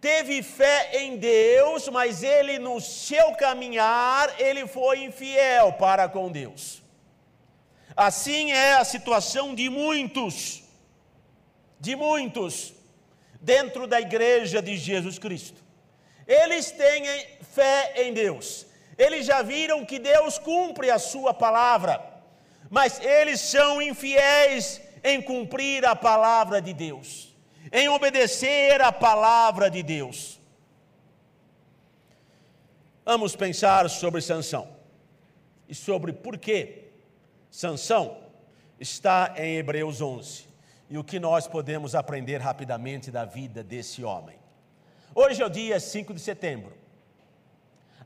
teve 0.01 0.41
fé 0.41 0.98
em 0.98 1.15
Deus, 1.15 1.88
mas 1.88 2.24
ele 2.24 2.58
no 2.58 2.81
seu 2.81 3.34
caminhar, 3.34 4.34
ele 4.41 4.65
foi 4.67 5.03
infiel 5.03 5.74
para 5.74 6.10
com 6.10 6.31
Deus. 6.31 6.81
Assim 7.96 8.51
é 8.51 8.74
a 8.74 8.84
situação 8.84 9.53
de 9.53 9.70
muitos, 9.70 10.63
de 11.79 11.96
muitos, 11.96 12.74
dentro 13.39 13.86
da 13.86 14.01
igreja 14.01 14.60
de 14.60 14.75
Jesus 14.75 15.20
Cristo. 15.20 15.62
Eles 16.27 16.72
têm 16.72 17.03
fé 17.53 17.93
em 17.98 18.12
Deus, 18.12 18.65
eles 18.98 19.25
já 19.25 19.43
viram 19.43 19.86
que 19.86 20.00
Deus 20.00 20.39
cumpre 20.39 20.89
a 20.89 20.98
sua 20.98 21.31
palavra, 21.31 22.03
mas 22.72 23.00
eles 23.00 23.39
são 23.39 23.79
infiéis 23.79 24.81
em 25.03 25.22
cumprir 25.22 25.86
a 25.86 25.96
palavra 25.96 26.60
de 26.60 26.74
Deus 26.74 27.30
em 27.72 27.89
obedecer 27.89 28.82
a 28.82 28.91
palavra 28.91 29.70
de 29.70 29.84
Deus. 29.84 30.39
Vamos 33.03 33.36
pensar 33.36 33.89
sobre 33.89 34.22
Sansão 34.22 34.68
e 35.68 35.75
sobre 35.75 36.13
por 36.13 36.38
que 36.38 36.91
Sansão 37.50 38.18
está 38.80 39.34
em 39.38 39.58
Hebreus 39.58 40.01
11 40.01 40.48
e 40.89 40.98
o 40.98 41.03
que 41.03 41.20
nós 41.20 41.48
podemos 41.48 41.96
aprender 41.96 42.38
rapidamente 42.38 43.12
da 43.12 43.25
vida 43.25 43.63
desse 43.63 44.03
homem. 44.03 44.38
Hoje 45.13 45.41
é 45.41 45.46
o 45.46 45.50
dia 45.50 45.80
5 45.80 46.13
de 46.13 46.20
setembro. 46.20 46.74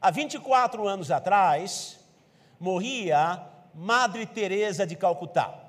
Há 0.02 0.12
24 0.12 0.88
anos 0.88 1.12
atrás, 1.12 2.00
morria 2.60 3.42
Madre 3.74 4.26
Teresa 4.26 4.86
de 4.86 4.96
Calcutá. 4.96 5.65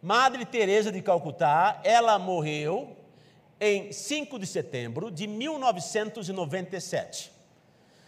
Madre 0.00 0.44
Teresa 0.44 0.92
de 0.92 1.02
Calcutá, 1.02 1.80
ela 1.82 2.16
morreu 2.20 2.96
em 3.60 3.90
5 3.90 4.38
de 4.38 4.46
setembro 4.46 5.10
de 5.10 5.26
1997. 5.26 7.32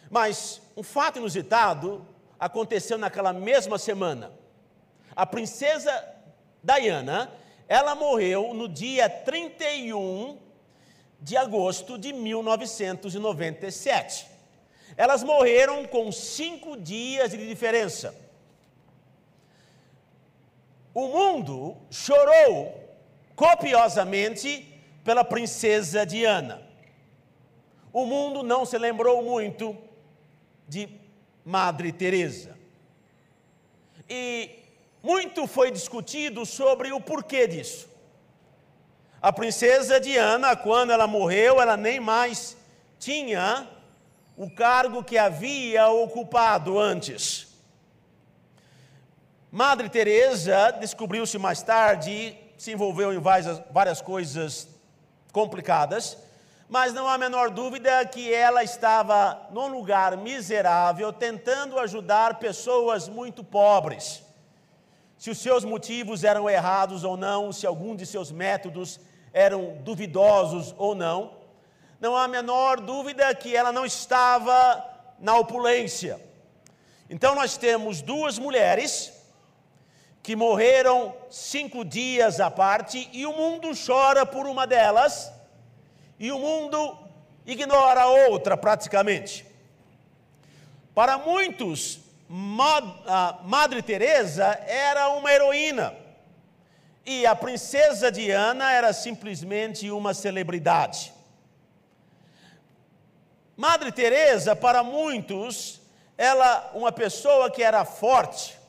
Mas 0.08 0.62
um 0.76 0.84
fato 0.84 1.18
inusitado 1.18 2.06
aconteceu 2.38 2.96
naquela 2.96 3.32
mesma 3.32 3.76
semana. 3.76 4.30
A 5.16 5.26
princesa 5.26 5.90
Diana, 6.62 7.28
ela 7.68 7.96
morreu 7.96 8.54
no 8.54 8.68
dia 8.68 9.10
31 9.10 10.38
de 11.20 11.36
agosto 11.36 11.98
de 11.98 12.12
1997. 12.12 14.28
Elas 14.96 15.24
morreram 15.24 15.84
com 15.86 16.12
cinco 16.12 16.76
dias 16.76 17.30
de 17.30 17.48
diferença. 17.48 18.14
O 20.92 21.06
mundo 21.06 21.76
chorou 21.90 22.80
copiosamente 23.36 24.66
pela 25.04 25.24
princesa 25.24 26.04
Diana. 26.04 26.62
O 27.92 28.04
mundo 28.04 28.42
não 28.42 28.64
se 28.64 28.76
lembrou 28.76 29.22
muito 29.22 29.76
de 30.68 30.88
Madre 31.44 31.92
Teresa. 31.92 32.56
E 34.08 34.50
muito 35.02 35.46
foi 35.46 35.70
discutido 35.70 36.44
sobre 36.44 36.92
o 36.92 37.00
porquê 37.00 37.46
disso. 37.46 37.88
A 39.22 39.32
princesa 39.32 40.00
Diana, 40.00 40.56
quando 40.56 40.90
ela 40.90 41.06
morreu, 41.06 41.60
ela 41.60 41.76
nem 41.76 42.00
mais 42.00 42.56
tinha 42.98 43.68
o 44.36 44.50
cargo 44.50 45.04
que 45.04 45.18
havia 45.18 45.88
ocupado 45.88 46.78
antes. 46.78 47.49
Madre 49.52 49.88
Teresa 49.88 50.70
descobriu-se 50.70 51.36
mais 51.36 51.60
tarde, 51.60 52.38
se 52.56 52.70
envolveu 52.70 53.12
em 53.12 53.18
várias, 53.18 53.60
várias 53.72 54.00
coisas 54.00 54.68
complicadas, 55.32 56.16
mas 56.68 56.94
não 56.94 57.08
há 57.08 57.14
a 57.14 57.18
menor 57.18 57.50
dúvida 57.50 58.04
que 58.04 58.32
ela 58.32 58.62
estava 58.62 59.48
num 59.50 59.66
lugar 59.66 60.16
miserável, 60.16 61.12
tentando 61.12 61.80
ajudar 61.80 62.38
pessoas 62.38 63.08
muito 63.08 63.42
pobres. 63.42 64.22
Se 65.18 65.30
os 65.30 65.38
seus 65.38 65.64
motivos 65.64 66.22
eram 66.22 66.48
errados 66.48 67.02
ou 67.02 67.16
não, 67.16 67.50
se 67.50 67.66
algum 67.66 67.96
de 67.96 68.06
seus 68.06 68.30
métodos 68.30 69.00
eram 69.32 69.78
duvidosos 69.78 70.72
ou 70.78 70.94
não, 70.94 71.32
não 71.98 72.16
há 72.16 72.22
a 72.22 72.28
menor 72.28 72.80
dúvida 72.80 73.34
que 73.34 73.56
ela 73.56 73.72
não 73.72 73.84
estava 73.84 74.80
na 75.18 75.36
opulência. 75.36 76.20
Então 77.10 77.34
nós 77.34 77.56
temos 77.56 78.00
duas 78.00 78.38
mulheres 78.38 79.18
que 80.22 80.36
morreram 80.36 81.14
cinco 81.30 81.84
dias 81.84 82.40
à 82.40 82.50
parte, 82.50 83.08
e 83.12 83.24
o 83.26 83.32
mundo 83.32 83.70
chora 83.86 84.26
por 84.26 84.46
uma 84.46 84.66
delas, 84.66 85.32
e 86.18 86.30
o 86.30 86.38
mundo 86.38 86.98
ignora 87.46 88.02
a 88.02 88.10
outra 88.28 88.56
praticamente. 88.56 89.46
Para 90.94 91.16
muitos, 91.16 92.00
Madre 93.42 93.82
Teresa 93.82 94.46
era 94.66 95.08
uma 95.08 95.32
heroína 95.32 95.94
e 97.04 97.26
a 97.26 97.34
princesa 97.34 98.12
Diana 98.12 98.70
era 98.70 98.92
simplesmente 98.92 99.90
uma 99.90 100.12
celebridade. 100.14 101.12
Madre 103.56 103.90
Teresa, 103.90 104.54
para 104.54 104.84
muitos, 104.84 105.80
ela 106.16 106.70
uma 106.74 106.92
pessoa 106.92 107.50
que 107.50 107.62
era 107.62 107.84
forte, 107.84 108.59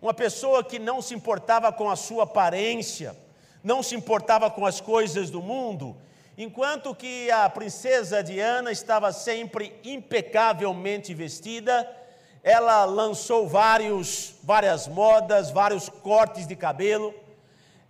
uma 0.00 0.14
pessoa 0.14 0.64
que 0.64 0.78
não 0.78 1.02
se 1.02 1.14
importava 1.14 1.70
com 1.72 1.90
a 1.90 1.96
sua 1.96 2.24
aparência, 2.24 3.14
não 3.62 3.82
se 3.82 3.94
importava 3.94 4.50
com 4.50 4.64
as 4.64 4.80
coisas 4.80 5.28
do 5.28 5.42
mundo, 5.42 5.94
enquanto 6.38 6.94
que 6.94 7.30
a 7.30 7.48
princesa 7.50 8.22
Diana 8.22 8.72
estava 8.72 9.12
sempre 9.12 9.78
impecavelmente 9.84 11.12
vestida, 11.12 11.86
ela 12.42 12.86
lançou 12.86 13.46
vários, 13.46 14.36
várias 14.42 14.88
modas, 14.88 15.50
vários 15.50 15.90
cortes 15.90 16.46
de 16.46 16.56
cabelo, 16.56 17.14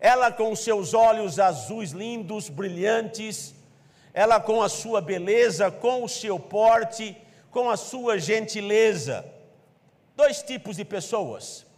ela 0.01 0.33
com 0.33 0.57
seus 0.57 0.95
olhos 0.95 1.39
azuis 1.39 1.93
lindos, 1.93 2.49
brilhantes, 2.49 3.55
ela 4.13 4.41
com 4.41 4.61
a 4.61 4.69
sua 4.69 5.01
beleza, 5.01 5.71
com 5.71 6.03
o 6.03 6.09
seu 6.09 6.41
porte, 6.41 7.17
com 7.53 7.71
a 7.71 7.77
sua 7.77 8.19
gentileza. 8.19 9.25
Dois 10.17 10.43
tipos 10.43 10.77
de 10.77 10.85
pessoas 10.85 11.70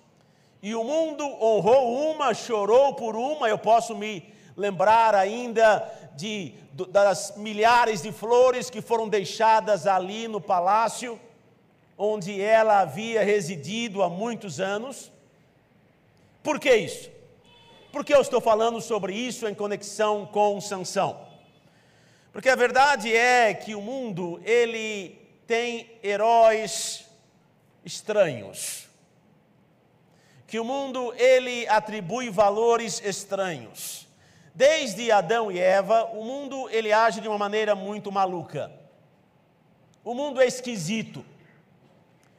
e 0.62 0.77
o 0.77 0.85
mundo 0.85 1.25
honrou 1.25 2.12
uma, 2.12 2.33
chorou 2.33 2.94
por 2.94 3.16
uma. 3.16 3.48
Eu 3.48 3.59
posso 3.59 3.96
me 3.96 4.33
lembrar 4.57 5.12
ainda 5.12 5.90
de, 6.14 6.55
das 6.88 7.37
milhares 7.37 8.01
de 8.01 8.12
flores 8.12 8.70
que 8.70 8.81
foram 8.81 9.09
deixadas 9.09 9.88
ali 9.88 10.29
no 10.29 10.40
palácio, 10.40 11.20
onde 11.98 12.40
ela 12.40 12.79
havia 12.79 13.25
residido 13.25 14.05
há 14.05 14.09
muitos 14.09 14.61
anos. 14.61 15.11
Por 16.44 16.61
que 16.61 16.72
isso? 16.72 17.11
Porque 17.90 18.14
eu 18.14 18.20
estou 18.20 18.40
falando 18.40 18.81
sobre 18.81 19.14
isso 19.14 19.48
em 19.48 19.55
conexão 19.55 20.27
com 20.27 20.61
Sansão. 20.61 21.27
Porque 22.33 22.48
a 22.48 22.57
verdade 22.57 23.14
é 23.14 23.53
que 23.53 23.75
o 23.75 23.83
mundo 23.83 24.40
ele 24.44 25.18
tem 25.44 25.90
heróis 26.03 27.05
estranhos 27.85 28.91
que 30.53 30.61
o 30.61 30.65
mundo 30.65 31.15
ele 31.17 31.67
atribui 31.67 32.29
valores 32.29 33.01
estranhos. 33.03 34.07
Desde 34.55 35.11
Adão 35.11 35.51
e 35.51 35.59
Eva, 35.59 36.05
o 36.12 36.23
mundo 36.23 36.69
ele 36.69 36.93
age 36.93 37.23
de 37.23 37.27
uma 37.27 37.38
maneira 37.38 37.75
muito 37.75 38.12
maluca. 38.12 38.71
O 40.05 40.12
mundo 40.12 40.43
é 40.43 40.47
esquisito. 40.47 41.25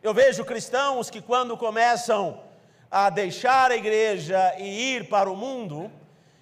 Eu 0.03 0.13
vejo 0.13 0.45
cristãos 0.45 1.09
que 1.09 1.23
quando 1.23 1.57
começam 1.57 2.39
a 2.91 3.09
deixar 3.09 3.71
a 3.71 3.75
igreja 3.75 4.53
e 4.59 4.93
ir 4.93 5.09
para 5.09 5.27
o 5.27 5.35
mundo, 5.35 5.91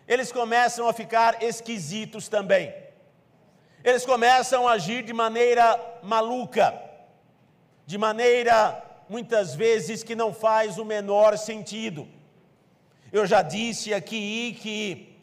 eles 0.05 0.29
começam 0.29 0.89
a 0.89 0.91
ficar 0.91 1.41
esquisitos 1.41 2.27
também. 2.27 2.75
Eles 3.81 4.05
começam 4.05 4.67
a 4.67 4.73
agir 4.73 5.03
de 5.05 5.13
maneira 5.13 5.79
maluca, 6.03 6.77
de 7.85 7.97
maneira 7.97 8.90
muitas 9.11 9.53
vezes 9.53 10.03
que 10.03 10.15
não 10.15 10.33
faz 10.33 10.77
o 10.77 10.85
menor 10.85 11.37
sentido. 11.37 12.07
Eu 13.11 13.25
já 13.25 13.41
disse 13.41 13.93
aqui 13.93 14.57
que 14.61 15.17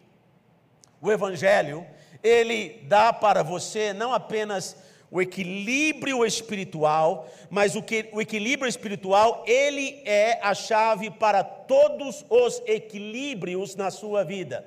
o 1.00 1.10
Evangelho, 1.10 1.86
ele 2.22 2.82
dá 2.82 3.14
para 3.14 3.42
você 3.42 3.94
não 3.94 4.12
apenas 4.12 4.76
o 5.10 5.22
equilíbrio 5.22 6.22
espiritual, 6.26 7.30
mas 7.48 7.76
o, 7.76 7.82
que, 7.82 8.10
o 8.12 8.20
equilíbrio 8.20 8.68
espiritual, 8.68 9.42
ele 9.46 10.02
é 10.04 10.38
a 10.42 10.52
chave 10.52 11.10
para 11.10 11.42
todos 11.42 12.26
os 12.28 12.60
equilíbrios 12.66 13.74
na 13.74 13.90
sua 13.90 14.22
vida. 14.22 14.66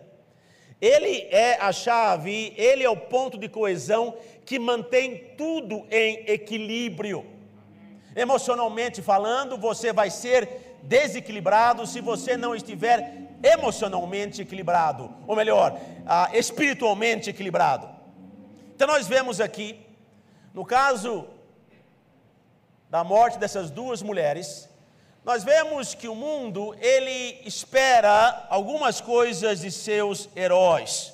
Ele 0.81 1.27
é 1.29 1.59
a 1.61 1.71
chave, 1.71 2.55
ele 2.57 2.83
é 2.83 2.89
o 2.89 2.97
ponto 2.97 3.37
de 3.37 3.47
coesão 3.47 4.17
que 4.43 4.57
mantém 4.57 5.15
tudo 5.37 5.85
em 5.91 6.23
equilíbrio. 6.25 7.23
Emocionalmente 8.15 9.01
falando, 9.01 9.57
você 9.57 9.93
vai 9.93 10.09
ser 10.09 10.77
desequilibrado 10.83 11.85
se 11.87 12.01
você 12.01 12.35
não 12.35 12.55
estiver 12.55 13.29
emocionalmente 13.43 14.41
equilibrado, 14.41 15.13
ou 15.27 15.35
melhor, 15.35 15.79
ah, 16.05 16.29
espiritualmente 16.33 17.29
equilibrado. 17.29 17.89
Então 18.75 18.87
nós 18.87 19.07
vemos 19.07 19.39
aqui, 19.39 19.79
no 20.53 20.65
caso 20.65 21.27
da 22.89 23.03
morte 23.03 23.39
dessas 23.39 23.69
duas 23.69 24.01
mulheres, 24.01 24.69
nós 25.23 25.43
vemos 25.43 25.93
que 25.93 26.07
o 26.07 26.15
mundo 26.15 26.75
ele 26.79 27.41
espera 27.45 28.47
algumas 28.49 28.99
coisas 28.99 29.61
de 29.61 29.71
seus 29.71 30.27
heróis. 30.35 31.13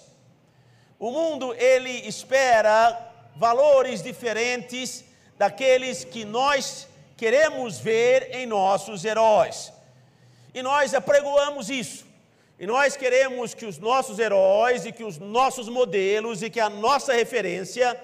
O 0.98 1.12
mundo 1.12 1.54
ele 1.54 2.08
espera 2.08 2.98
valores 3.36 4.02
diferentes 4.02 5.06
daqueles 5.38 6.04
que 6.04 6.26
nós 6.26 6.88
queremos 7.16 7.80
ver 7.80 8.36
em 8.36 8.46
nossos 8.46 9.06
heróis. 9.06 9.72
E 10.54 10.62
nós 10.62 10.94
apregoamos 10.94 11.70
isso. 11.70 12.06
E 12.60 12.66
nós 12.66 12.98
queremos 12.98 13.54
que 13.54 13.66
os 13.66 13.78
nossos 13.78 14.18
heróis 14.18 14.86
e 14.86 14.92
que 14.92 15.04
os 15.04 15.20
nossos 15.20 15.70
modelos 15.70 16.42
e 16.42 16.50
que 16.50 16.60
a 16.60 16.70
nossa 16.70 17.14
referência 17.14 18.00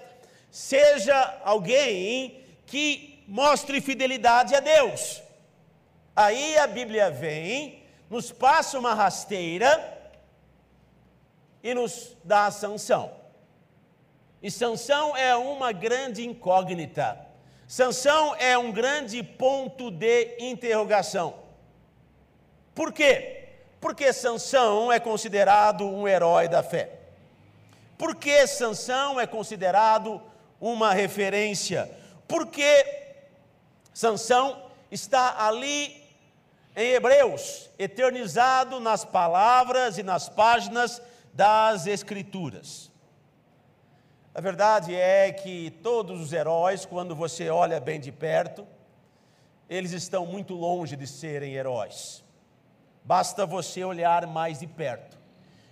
seja 0.51 1.39
alguém 1.43 2.45
que 2.67 3.23
mostre 3.27 3.81
fidelidade 3.81 4.53
a 4.53 4.59
Deus. 4.59 5.23
Aí 6.15 6.55
a 6.59 6.67
Bíblia 6.67 7.09
vem, 7.09 7.83
nos 8.09 8.31
passa 8.31 8.77
uma 8.77 8.93
rasteira 8.93 10.11
e 11.63 11.73
nos 11.73 12.15
dá 12.23 12.45
a 12.45 12.51
sanção. 12.51 13.11
E 14.43 14.51
Sansão 14.51 15.15
é 15.15 15.33
uma 15.35 15.71
grande 15.71 16.27
incógnita. 16.27 17.22
Sansão 17.73 18.35
é 18.35 18.55
um 18.55 18.71
grande 18.71 19.23
ponto 19.23 19.89
de 19.89 20.35
interrogação. 20.37 21.33
Por 22.75 22.93
quê? 22.93 23.47
Porque 23.81 24.13
Sansão 24.13 24.91
é 24.91 24.99
considerado 24.99 25.83
um 25.83 26.07
herói 26.07 26.47
da 26.47 26.61
fé. 26.61 26.99
Por 27.97 28.15
que 28.15 28.45
Sansão 28.45 29.19
é 29.19 29.25
considerado 29.25 30.21
uma 30.61 30.93
referência? 30.93 31.89
Porque 32.27 32.85
Sansão 33.91 34.69
está 34.91 35.43
ali 35.43 35.99
em 36.75 36.91
Hebreus, 36.91 37.71
eternizado 37.79 38.79
nas 38.79 39.03
palavras 39.03 39.97
e 39.97 40.03
nas 40.03 40.29
páginas 40.29 41.01
das 41.33 41.87
Escrituras. 41.87 42.92
A 44.35 44.41
verdade 44.41 44.95
é 44.95 45.31
que 45.31 45.69
todos 45.83 46.19
os 46.19 46.33
heróis, 46.33 46.85
quando 46.85 47.15
você 47.15 47.49
olha 47.49 47.79
bem 47.79 47.99
de 47.99 48.11
perto, 48.11 48.65
eles 49.69 49.91
estão 49.91 50.25
muito 50.25 50.55
longe 50.55 50.95
de 50.95 51.05
serem 51.05 51.53
heróis. 51.53 52.23
Basta 53.03 53.45
você 53.45 53.83
olhar 53.83 54.25
mais 54.25 54.59
de 54.59 54.65
perto 54.65 55.19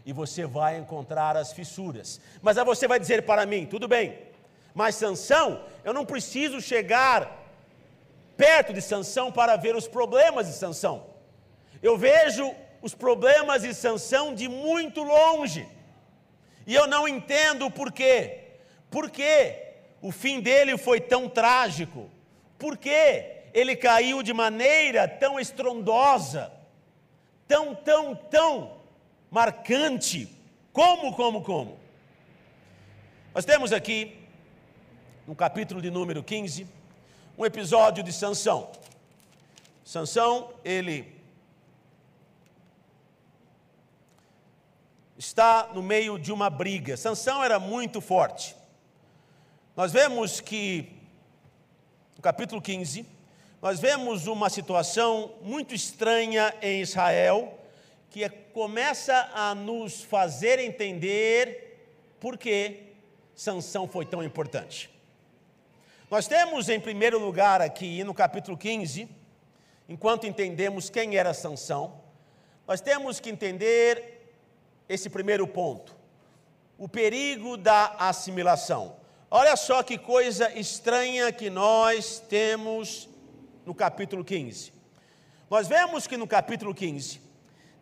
e 0.06 0.14
você 0.14 0.46
vai 0.46 0.78
encontrar 0.78 1.36
as 1.36 1.52
fissuras. 1.52 2.22
Mas 2.40 2.56
aí 2.56 2.64
você 2.64 2.88
vai 2.88 3.00
dizer 3.00 3.26
para 3.26 3.48
mim, 3.48 3.66
tudo 3.66 3.88
bem, 3.88 4.20
mas 4.76 4.94
Sansão, 4.94 5.64
eu 5.84 5.92
não 5.92 6.06
preciso 6.06 6.62
chegar 6.62 7.40
perto 8.38 8.74
de 8.74 8.82
Sansão 8.82 9.32
para 9.32 9.56
ver 9.56 9.76
os 9.76 9.88
problemas 9.88 10.46
de 10.46 10.54
Sansão. 10.54 11.06
Eu 11.82 11.98
vejo 11.98 12.54
os 12.80 12.94
problemas 12.94 13.64
de 13.64 13.74
Sansão 13.74 14.36
de 14.36 14.48
muito 14.48 15.02
longe. 15.02 15.68
E 16.68 16.76
eu 16.76 16.86
não 16.86 17.08
entendo 17.08 17.66
o 17.66 17.72
porquê. 17.72 18.41
Por 18.92 19.10
que 19.10 19.56
o 20.02 20.12
fim 20.12 20.42
dele 20.42 20.78
foi 20.78 21.00
tão 21.00 21.30
trágico? 21.30 22.10
Por 22.60 22.78
que 22.78 23.26
ele 23.54 23.76
caiu 23.76 24.22
de 24.22 24.34
maneira 24.34 25.08
tão 25.08 25.40
estrondosa, 25.40 26.52
tão, 27.48 27.74
tão, 27.74 28.14
tão 28.14 28.82
marcante? 29.32 30.30
Como, 30.74 31.16
como, 31.16 31.42
como? 31.42 31.80
Nós 33.34 33.46
temos 33.46 33.72
aqui, 33.72 34.20
no 35.26 35.34
capítulo 35.34 35.82
de 35.82 35.90
número 35.90 36.22
15, 36.22 36.68
um 37.38 37.46
episódio 37.46 38.04
de 38.04 38.12
Sansão. 38.12 38.72
Sansão, 39.86 40.54
ele 40.66 41.16
está 45.18 45.70
no 45.74 45.82
meio 45.82 46.20
de 46.20 46.34
uma 46.34 46.50
briga. 46.50 46.98
Sansão 46.98 47.42
era 47.42 47.58
muito 47.58 48.02
forte. 48.02 48.60
Nós 49.74 49.94
vemos 49.94 50.42
que, 50.42 50.92
no 52.18 52.22
capítulo 52.22 52.62
15, 52.62 53.06
nós 53.62 53.80
vemos 53.80 54.28
uma 54.28 54.50
situação 54.50 55.36
muito 55.42 55.74
estranha 55.74 56.54
em 56.62 56.82
Israel, 56.82 57.58
que 58.10 58.22
é, 58.22 58.28
começa 58.28 59.32
a 59.34 59.56
nos 59.56 60.04
fazer 60.04 60.60
entender 60.60 61.88
por 62.20 62.38
que 62.38 62.84
Sansão 63.34 63.88
foi 63.88 64.06
tão 64.06 64.22
importante. 64.22 64.90
Nós 66.10 66.28
temos 66.28 66.68
em 66.68 66.80
primeiro 66.80 67.18
lugar 67.18 67.62
aqui 67.62 68.04
no 68.04 68.14
capítulo 68.14 68.58
15, 68.58 69.08
enquanto 69.88 70.28
entendemos 70.28 70.90
quem 70.90 71.16
era 71.16 71.34
Sansão, 71.34 72.02
nós 72.68 72.82
temos 72.82 73.22
que 73.22 73.30
entender 73.30 74.36
esse 74.90 75.10
primeiro 75.10 75.48
ponto, 75.48 75.96
o 76.78 76.90
perigo 76.90 77.56
da 77.56 77.96
assimilação. 77.98 79.00
Olha 79.34 79.56
só 79.56 79.82
que 79.82 79.98
coisa 79.98 80.52
estranha 80.60 81.32
que 81.32 81.50
nós 81.50 82.20
temos 82.28 83.08
no 83.66 83.74
capítulo 83.74 84.26
15. 84.26 84.74
Nós 85.50 85.70
vemos 85.70 86.06
que 86.06 86.18
no 86.18 86.28
capítulo 86.28 86.76
15, 86.76 87.22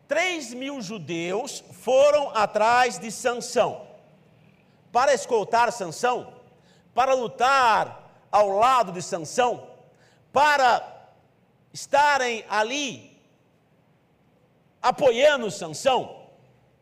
3 0.07 0.53
mil 0.53 0.79
judeus 0.79 1.63
foram 1.81 2.29
atrás 2.35 2.99
de 2.99 3.09
Sansão 3.11 3.87
para 4.91 5.11
escoltar 5.11 5.71
Sansão, 5.71 6.35
para 6.93 7.15
lutar 7.15 8.27
ao 8.31 8.49
lado 8.49 8.91
de 8.91 9.01
Sansão, 9.01 9.71
para 10.31 11.09
estarem 11.73 12.45
ali 12.47 13.19
apoiando 14.79 15.49
Sansão. 15.49 16.27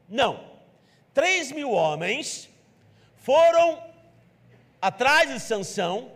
Não. 0.10 0.44
3 1.14 1.54
mil 1.54 1.72
homens 1.72 2.50
foram 3.16 3.87
atrás 4.82 5.30
de 5.30 5.40
Sansão 5.40 6.12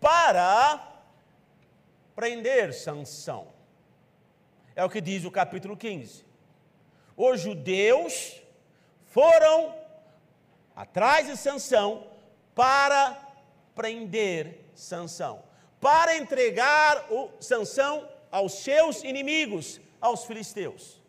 para 0.00 0.92
prender 2.14 2.72
Sansão. 2.72 3.48
É 4.76 4.84
o 4.84 4.90
que 4.90 5.00
diz 5.00 5.24
o 5.24 5.30
capítulo 5.30 5.76
15. 5.76 6.24
Os 7.16 7.40
judeus 7.40 8.40
foram 9.06 9.74
atrás 10.74 11.26
de 11.26 11.36
Sansão 11.36 12.06
para 12.54 13.16
prender 13.74 14.60
Sansão, 14.74 15.42
para 15.80 16.16
entregar 16.16 17.06
o 17.10 17.30
Sansão 17.40 18.08
aos 18.30 18.54
seus 18.54 19.02
inimigos, 19.04 19.80
aos 20.00 20.24
filisteus. 20.24 21.00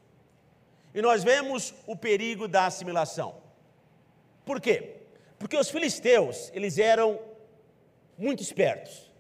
E 0.94 1.02
nós 1.02 1.24
vemos 1.24 1.74
o 1.86 1.96
perigo 1.96 2.48
da 2.48 2.68
assimilação. 2.68 3.36
Por 4.46 4.62
quê? 4.62 4.95
Porque 5.38 5.58
os 5.58 5.70
filisteus, 5.70 6.52
eles 6.54 6.78
eram 6.78 7.20
muito 8.18 8.42
espertos. 8.42 9.12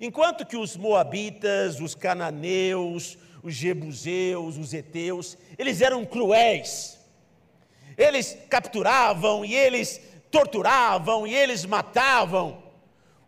Enquanto 0.00 0.46
que 0.46 0.56
os 0.56 0.76
moabitas, 0.76 1.80
os 1.80 1.94
cananeus, 1.94 3.18
os 3.42 3.54
jebuseus, 3.54 4.56
os 4.56 4.72
heteus, 4.72 5.36
eles 5.58 5.80
eram 5.80 6.04
cruéis. 6.04 6.98
Eles 7.96 8.36
capturavam 8.48 9.44
e 9.44 9.54
eles 9.54 10.00
torturavam 10.30 11.26
e 11.26 11.34
eles 11.34 11.64
matavam. 11.64 12.62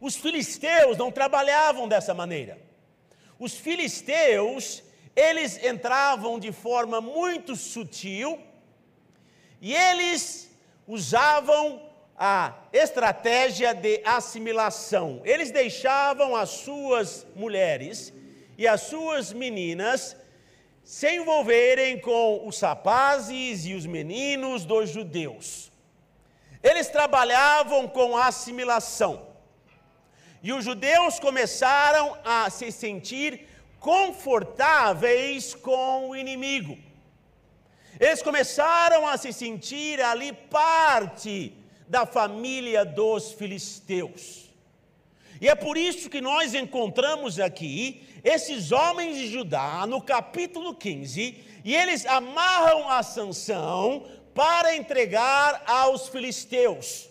Os 0.00 0.16
filisteus 0.16 0.96
não 0.96 1.12
trabalhavam 1.12 1.86
dessa 1.86 2.12
maneira. 2.12 2.58
Os 3.38 3.54
filisteus, 3.54 4.82
eles 5.14 5.62
entravam 5.64 6.38
de 6.38 6.50
forma 6.50 7.00
muito 7.00 7.54
sutil 7.54 8.40
e 9.60 9.74
eles 9.74 10.50
usavam 10.86 11.85
a 12.18 12.54
estratégia 12.72 13.74
de 13.74 14.00
assimilação. 14.04 15.20
Eles 15.24 15.50
deixavam 15.50 16.34
as 16.34 16.50
suas 16.50 17.26
mulheres 17.34 18.12
e 18.56 18.66
as 18.66 18.82
suas 18.82 19.32
meninas 19.32 20.16
se 20.82 21.10
envolverem 21.16 21.98
com 22.00 22.46
os 22.46 22.60
rapazes 22.60 23.66
e 23.66 23.74
os 23.74 23.84
meninos 23.84 24.64
dos 24.64 24.88
judeus. 24.88 25.70
Eles 26.62 26.88
trabalhavam 26.88 27.86
com 27.88 28.16
assimilação. 28.16 29.26
E 30.42 30.52
os 30.52 30.64
judeus 30.64 31.18
começaram 31.18 32.16
a 32.24 32.48
se 32.50 32.70
sentir 32.70 33.48
confortáveis 33.80 35.54
com 35.54 36.10
o 36.10 36.16
inimigo. 36.16 36.78
Eles 37.98 38.22
começaram 38.22 39.06
a 39.06 39.16
se 39.16 39.32
sentir 39.32 40.00
ali 40.00 40.32
parte 40.32 41.52
da 41.88 42.06
família 42.06 42.84
dos 42.84 43.32
filisteus. 43.32 44.46
E 45.40 45.48
é 45.48 45.54
por 45.54 45.76
isso 45.76 46.08
que 46.08 46.20
nós 46.20 46.54
encontramos 46.54 47.38
aqui 47.38 48.02
esses 48.24 48.72
homens 48.72 49.16
de 49.16 49.28
Judá 49.28 49.86
no 49.86 50.00
capítulo 50.00 50.74
15, 50.74 51.44
e 51.64 51.74
eles 51.74 52.06
amarram 52.06 52.88
a 52.90 53.02
Sansão 53.02 54.06
para 54.34 54.74
entregar 54.74 55.62
aos 55.66 56.08
filisteus, 56.08 57.08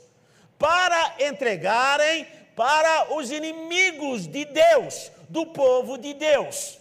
para 0.57 1.15
entregarem 1.19 2.25
para 2.55 3.13
os 3.15 3.31
inimigos 3.31 4.27
de 4.27 4.45
Deus, 4.45 5.11
do 5.29 5.45
povo 5.45 5.97
de 5.97 6.13
Deus. 6.13 6.79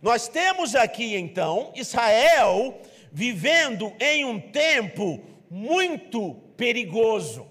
Nós 0.00 0.28
temos 0.28 0.74
aqui 0.74 1.16
então 1.16 1.72
Israel 1.74 2.80
vivendo 3.10 3.92
em 3.98 4.24
um 4.24 4.38
tempo 4.38 5.20
muito 5.50 6.36
perigoso. 6.56 7.46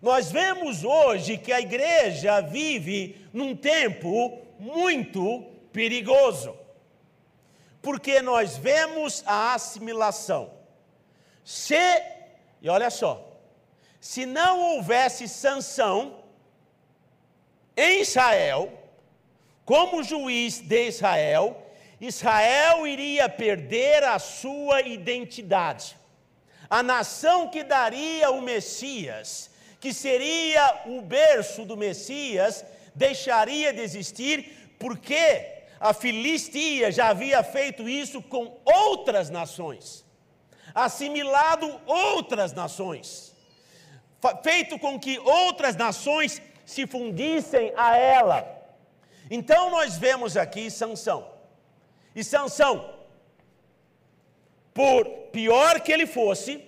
Nós 0.00 0.30
vemos 0.30 0.84
hoje 0.84 1.38
que 1.38 1.52
a 1.52 1.60
igreja 1.60 2.40
vive 2.40 3.26
num 3.32 3.56
tempo 3.56 4.38
muito 4.58 5.42
perigoso, 5.72 6.56
porque 7.80 8.20
nós 8.20 8.56
vemos 8.56 9.22
a 9.26 9.54
assimilação. 9.54 10.52
Se, 11.42 12.02
e 12.60 12.68
olha 12.68 12.90
só, 12.90 13.26
se 14.00 14.26
não 14.26 14.60
houvesse 14.60 15.26
sanção 15.26 16.22
em 17.76 18.02
Israel, 18.02 18.72
como 19.64 20.02
juiz 20.02 20.60
de 20.60 20.88
Israel, 20.88 21.66
Israel 22.00 22.86
iria 22.86 23.28
perder 23.28 24.04
a 24.04 24.18
sua 24.18 24.82
identidade 24.82 25.96
a 26.68 26.82
nação 26.82 27.48
que 27.48 27.62
daria 27.62 28.30
o 28.30 28.40
Messias, 28.40 29.50
que 29.80 29.92
seria 29.92 30.82
o 30.86 31.02
berço 31.02 31.64
do 31.64 31.76
Messias, 31.76 32.64
deixaria 32.94 33.72
de 33.72 33.80
existir, 33.80 34.76
porque 34.78 35.64
a 35.78 35.92
Filistia 35.92 36.90
já 36.90 37.08
havia 37.08 37.42
feito 37.42 37.88
isso 37.88 38.22
com 38.22 38.58
outras 38.64 39.28
nações, 39.30 40.04
assimilado 40.74 41.80
outras 41.86 42.52
nações. 42.52 43.34
feito 44.42 44.78
com 44.78 44.98
que 44.98 45.18
outras 45.18 45.76
nações 45.76 46.40
se 46.64 46.86
fundissem 46.86 47.74
a 47.76 47.94
ela. 47.96 48.54
Então 49.30 49.70
nós 49.70 49.98
vemos 49.98 50.34
aqui 50.34 50.70
Sansão. 50.70 51.28
E 52.14 52.24
Sansão, 52.24 52.93
por 54.74 55.08
pior 55.32 55.80
que 55.80 55.92
ele 55.92 56.06
fosse, 56.06 56.62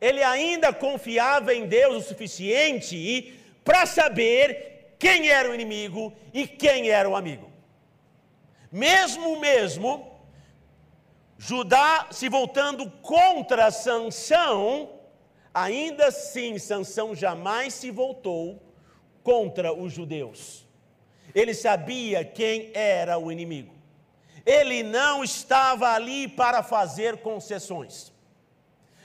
ele 0.00 0.22
ainda 0.22 0.72
confiava 0.72 1.54
em 1.54 1.66
Deus 1.66 1.96
o 1.96 2.08
suficiente 2.08 3.38
para 3.62 3.86
saber 3.86 4.96
quem 4.98 5.28
era 5.28 5.50
o 5.50 5.54
inimigo 5.54 6.12
e 6.32 6.46
quem 6.46 6.88
era 6.88 7.08
o 7.08 7.14
amigo. 7.14 7.52
Mesmo 8.72 9.38
mesmo 9.38 10.10
Judá 11.38 12.06
se 12.12 12.28
voltando 12.28 12.88
contra 13.02 13.70
Sansão, 13.72 14.90
ainda 15.52 16.06
assim 16.06 16.56
Sansão 16.56 17.16
jamais 17.16 17.74
se 17.74 17.90
voltou 17.90 18.62
contra 19.24 19.72
os 19.72 19.92
judeus. 19.92 20.64
Ele 21.34 21.52
sabia 21.52 22.24
quem 22.24 22.70
era 22.74 23.18
o 23.18 23.30
inimigo. 23.32 23.81
Ele 24.44 24.82
não 24.82 25.22
estava 25.22 25.90
ali 25.92 26.26
para 26.28 26.62
fazer 26.62 27.18
concessões. 27.18 28.12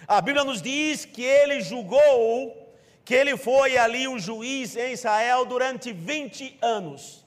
A 0.08 0.22
Bíblia 0.22 0.44
nos 0.44 0.62
diz 0.62 1.06
que 1.06 1.24
ele 1.24 1.62
julgou, 1.62 2.74
que 3.04 3.14
ele 3.14 3.36
foi 3.38 3.78
ali 3.78 4.08
o 4.08 4.18
juiz 4.18 4.76
em 4.76 4.94
Israel 4.94 5.46
durante 5.46 5.92
20 5.92 6.58
anos. 6.62 7.26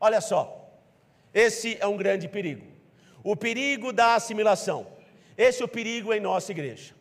Olha 0.00 0.20
só, 0.20 0.70
esse 1.34 1.76
é 1.80 1.86
um 1.86 1.96
grande 1.96 2.28
perigo. 2.28 2.66
O 3.22 3.36
perigo 3.36 3.92
da 3.92 4.14
assimilação. 4.14 4.86
Esse 5.36 5.62
é 5.62 5.64
o 5.64 5.68
perigo 5.68 6.12
em 6.12 6.20
nossa 6.20 6.50
igreja. 6.50 6.94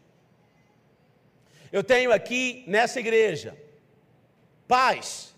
Eu 1.71 1.83
tenho 1.83 2.11
aqui 2.11 2.63
nessa 2.67 2.99
igreja 2.99 3.57
pais, 4.67 5.35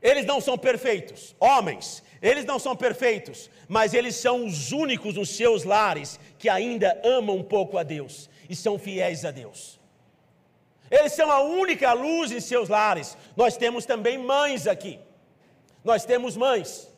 eles 0.00 0.24
não 0.24 0.40
são 0.40 0.56
perfeitos, 0.56 1.34
homens, 1.38 2.02
eles 2.24 2.46
não 2.46 2.58
são 2.58 2.74
perfeitos, 2.74 3.50
mas 3.68 3.92
eles 3.92 4.16
são 4.16 4.46
os 4.46 4.72
únicos 4.72 5.16
nos 5.16 5.28
seus 5.28 5.62
lares 5.62 6.18
que 6.38 6.48
ainda 6.48 6.98
amam 7.04 7.36
um 7.36 7.42
pouco 7.42 7.76
a 7.76 7.82
Deus 7.82 8.30
e 8.48 8.56
são 8.56 8.78
fiéis 8.78 9.26
a 9.26 9.30
Deus. 9.30 9.78
Eles 10.90 11.12
são 11.12 11.30
a 11.30 11.42
única 11.42 11.92
luz 11.92 12.32
em 12.32 12.40
seus 12.40 12.70
lares. 12.70 13.14
Nós 13.36 13.58
temos 13.58 13.84
também 13.84 14.16
mães 14.16 14.66
aqui. 14.66 14.98
Nós 15.84 16.06
temos 16.06 16.34
mães. 16.34 16.90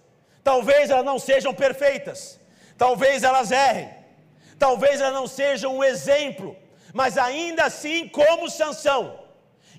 Talvez 0.45 0.91
elas 0.91 1.05
não 1.05 1.19
sejam 1.19 1.53
perfeitas, 1.53 2.39
talvez 2.79 3.25
elas 3.25 3.51
errem, 3.51 3.93
talvez 4.57 5.01
elas 5.01 5.13
não 5.13 5.27
sejam 5.27 5.77
um 5.79 5.83
exemplo, 5.83 6.57
mas 6.95 7.19
ainda 7.19 7.65
assim, 7.65 8.07
como 8.07 8.49
Sansão, 8.49 9.19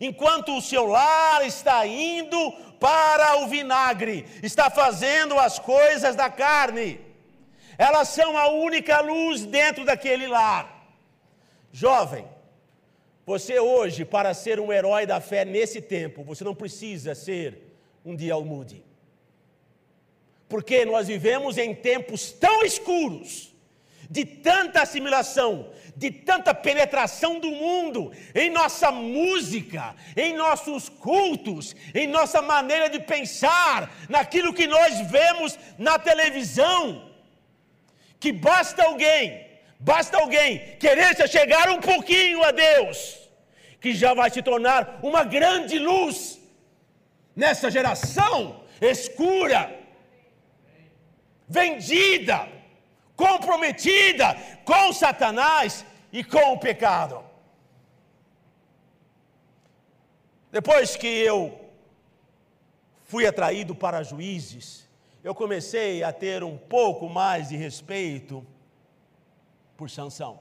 enquanto 0.02 0.58
o 0.58 0.62
seu 0.62 0.86
lar 0.86 1.48
está 1.48 1.88
indo 1.88 2.54
para 2.80 3.38
o 3.38 3.48
vinagre, 3.48 4.26
está 4.42 4.70
fazendo 4.70 5.38
as 5.38 5.60
coisas 5.60 6.16
da 6.16 6.30
carne. 6.30 7.00
Elas 7.78 8.10
são 8.10 8.38
a 8.38 8.50
única 8.50 9.00
luz 9.02 9.46
dentro 9.46 9.86
daquele 9.86 10.28
lar. 10.28 10.90
Jovem, 11.72 12.28
você 13.26 13.60
hoje, 13.60 14.06
para 14.06 14.34
ser 14.34 14.60
um 14.60 14.72
herói 14.72 15.06
da 15.06 15.20
fé 15.20 15.44
nesse 15.44 15.82
tempo, 15.82 16.24
você 16.24 16.44
não 16.44 16.56
precisa 16.56 17.14
ser 17.14 17.76
um 18.04 18.16
Dialmude. 18.16 18.84
Porque 20.48 20.86
nós 20.86 21.08
vivemos 21.08 21.58
em 21.58 21.76
tempos 21.76 22.32
tão 22.32 22.64
escuros 22.64 23.54
de 24.10 24.26
tanta 24.26 24.82
assimilação, 24.82 25.70
de 25.96 26.12
tanta 26.12 26.54
penetração 26.54 27.40
do 27.40 27.50
mundo 27.50 28.12
em 28.34 28.50
nossa 28.50 28.92
música, 28.92 29.96
em 30.16 30.36
nossos 30.36 30.90
cultos, 30.90 31.76
em 31.94 32.08
nossa 32.08 32.42
maneira 32.42 32.90
de 32.90 33.00
pensar, 33.00 33.92
naquilo 34.10 34.54
que 34.54 34.68
nós 34.68 35.00
vemos 35.10 35.58
na 35.78 35.98
televisão, 36.00 37.12
que 38.20 38.32
basta 38.32 38.84
alguém, 38.84 39.46
basta 39.80 40.18
alguém 40.18 40.78
querer 40.78 41.16
se 41.16 41.28
chegar 41.28 41.70
um 41.70 41.80
pouquinho 41.80 42.44
a 42.44 42.52
Deus, 42.52 43.30
que 43.82 43.94
já 43.94 44.14
vai 44.14 44.30
se 44.30 44.42
tornar 44.42 45.00
uma 45.04 45.24
grande 45.24 45.78
luz 45.78 46.40
nessa 47.36 47.70
geração 47.70 48.66
escura, 48.82 49.76
vendida, 51.48 52.48
comprometida 53.18 54.38
com 54.64 54.94
Satanás 54.94 55.84
e 56.14 56.24
com 56.24 56.54
o 56.54 56.60
pecado. 56.60 57.26
Depois 60.52 60.96
que 60.96 61.08
eu 61.08 61.60
fui 63.04 63.26
atraído 63.26 63.76
para 63.76 64.04
juízes, 64.04 64.88
eu 65.24 65.34
comecei 65.36 66.04
a 66.04 66.14
ter 66.14 66.44
um 66.44 66.58
pouco 66.58 67.10
mais 67.10 67.50
de 67.50 67.58
respeito 67.58 68.46
por 69.76 69.90
Sansão. 69.90 70.40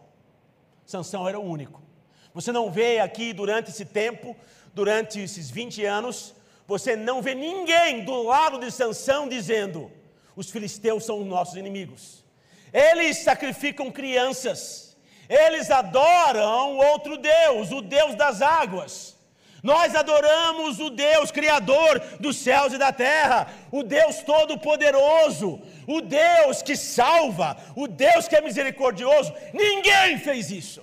Sansão 0.85 1.29
era 1.29 1.41
o 1.41 1.45
único. 1.45 1.83
Você 2.35 2.53
não 2.53 2.71
vê 2.71 3.01
aqui 3.01 3.33
durante 3.33 3.71
esse 3.71 3.85
tempo, 3.87 4.37
durante 4.75 5.19
esses 5.19 5.51
20 5.51 5.85
anos, 5.85 6.35
você 6.67 6.95
não 6.95 7.23
vê 7.23 7.35
ninguém 7.35 8.05
do 8.05 8.23
lado 8.23 8.61
de 8.61 8.71
Sansão 8.71 9.29
dizendo: 9.29 9.91
os 10.37 10.51
filisteus 10.51 11.05
são 11.05 11.21
os 11.21 11.27
nossos 11.27 11.57
inimigos. 11.57 12.26
Eles 12.73 13.19
sacrificam 13.19 13.91
crianças, 13.91 14.97
eles 15.29 15.71
adoram 15.71 16.77
outro 16.77 17.17
Deus, 17.17 17.71
o 17.71 17.81
Deus 17.81 18.15
das 18.15 18.43
águas. 18.43 19.17
Nós 19.63 19.97
adoramos 19.97 20.79
o 20.79 20.91
Deus 20.91 21.33
Criador 21.33 21.99
dos 22.21 22.37
céus 22.37 22.73
e 22.73 22.79
da 22.79 22.93
terra, 22.93 23.49
o 23.73 23.83
Deus 23.83 24.23
Todo-Poderoso, 24.23 25.61
o 25.89 26.01
Deus 26.01 26.63
que 26.63 26.77
salva, 26.77 27.57
o 27.75 27.89
Deus 27.89 28.29
que 28.29 28.37
é 28.37 28.41
misericordioso. 28.41 29.35
Ninguém 29.53 30.19
fez 30.19 30.53
isso. 30.53 30.83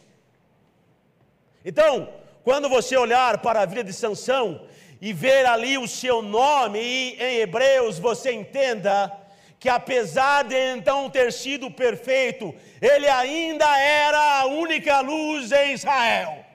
Então, 1.63 2.09
quando 2.43 2.67
você 2.67 2.97
olhar 2.97 3.37
para 3.37 3.61
a 3.61 3.65
vida 3.65 3.85
de 3.85 3.93
Sansão 3.93 4.67
e 4.99 5.13
ver 5.13 5.45
ali 5.45 5.77
o 5.77 5.87
seu 5.87 6.21
nome 6.21 6.79
em 6.79 7.35
Hebreus, 7.37 7.99
você 7.99 8.33
entenda 8.33 9.09
que 9.63 9.69
apesar 9.69 10.43
de 10.43 10.57
então 10.75 11.09
ter 11.09 11.31
sido 11.31 11.71
perfeito, 11.71 12.53
ele 12.81 13.07
ainda 13.07 13.65
era 13.79 14.41
a 14.41 14.45
única 14.45 14.99
luz 14.99 15.53
em 15.53 15.71
Israel. 15.71 16.45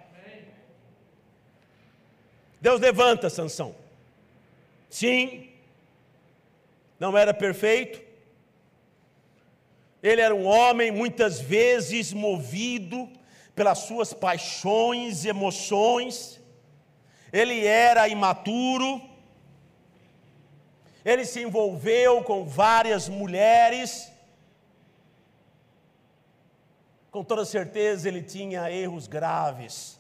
Deus 2.60 2.78
levanta 2.78 3.30
Sansão. 3.30 3.74
Sim, 4.90 5.48
não 7.00 7.16
era 7.16 7.32
perfeito. 7.32 7.98
Ele 10.02 10.20
era 10.20 10.34
um 10.34 10.44
homem 10.44 10.90
muitas 10.90 11.40
vezes 11.40 12.12
movido 12.12 13.10
pelas 13.54 13.78
suas 13.78 14.12
paixões 14.12 15.24
emoções. 15.24 16.38
Ele 17.32 17.64
era 17.64 18.06
imaturo 18.06 19.00
ele 21.10 21.24
se 21.24 21.40
envolveu 21.40 22.22
com 22.22 22.44
várias 22.44 23.08
mulheres. 23.08 24.12
Com 27.10 27.24
toda 27.24 27.46
certeza 27.46 28.08
ele 28.08 28.22
tinha 28.22 28.70
erros 28.70 29.06
graves. 29.06 29.98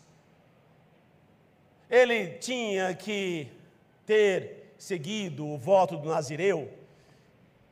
Ele 1.88 2.32
tinha 2.32 2.94
que 2.94 3.50
ter 4.04 4.74
seguido 4.76 5.46
o 5.46 5.56
voto 5.56 5.96
do 5.96 6.10
Nazireu, 6.10 6.70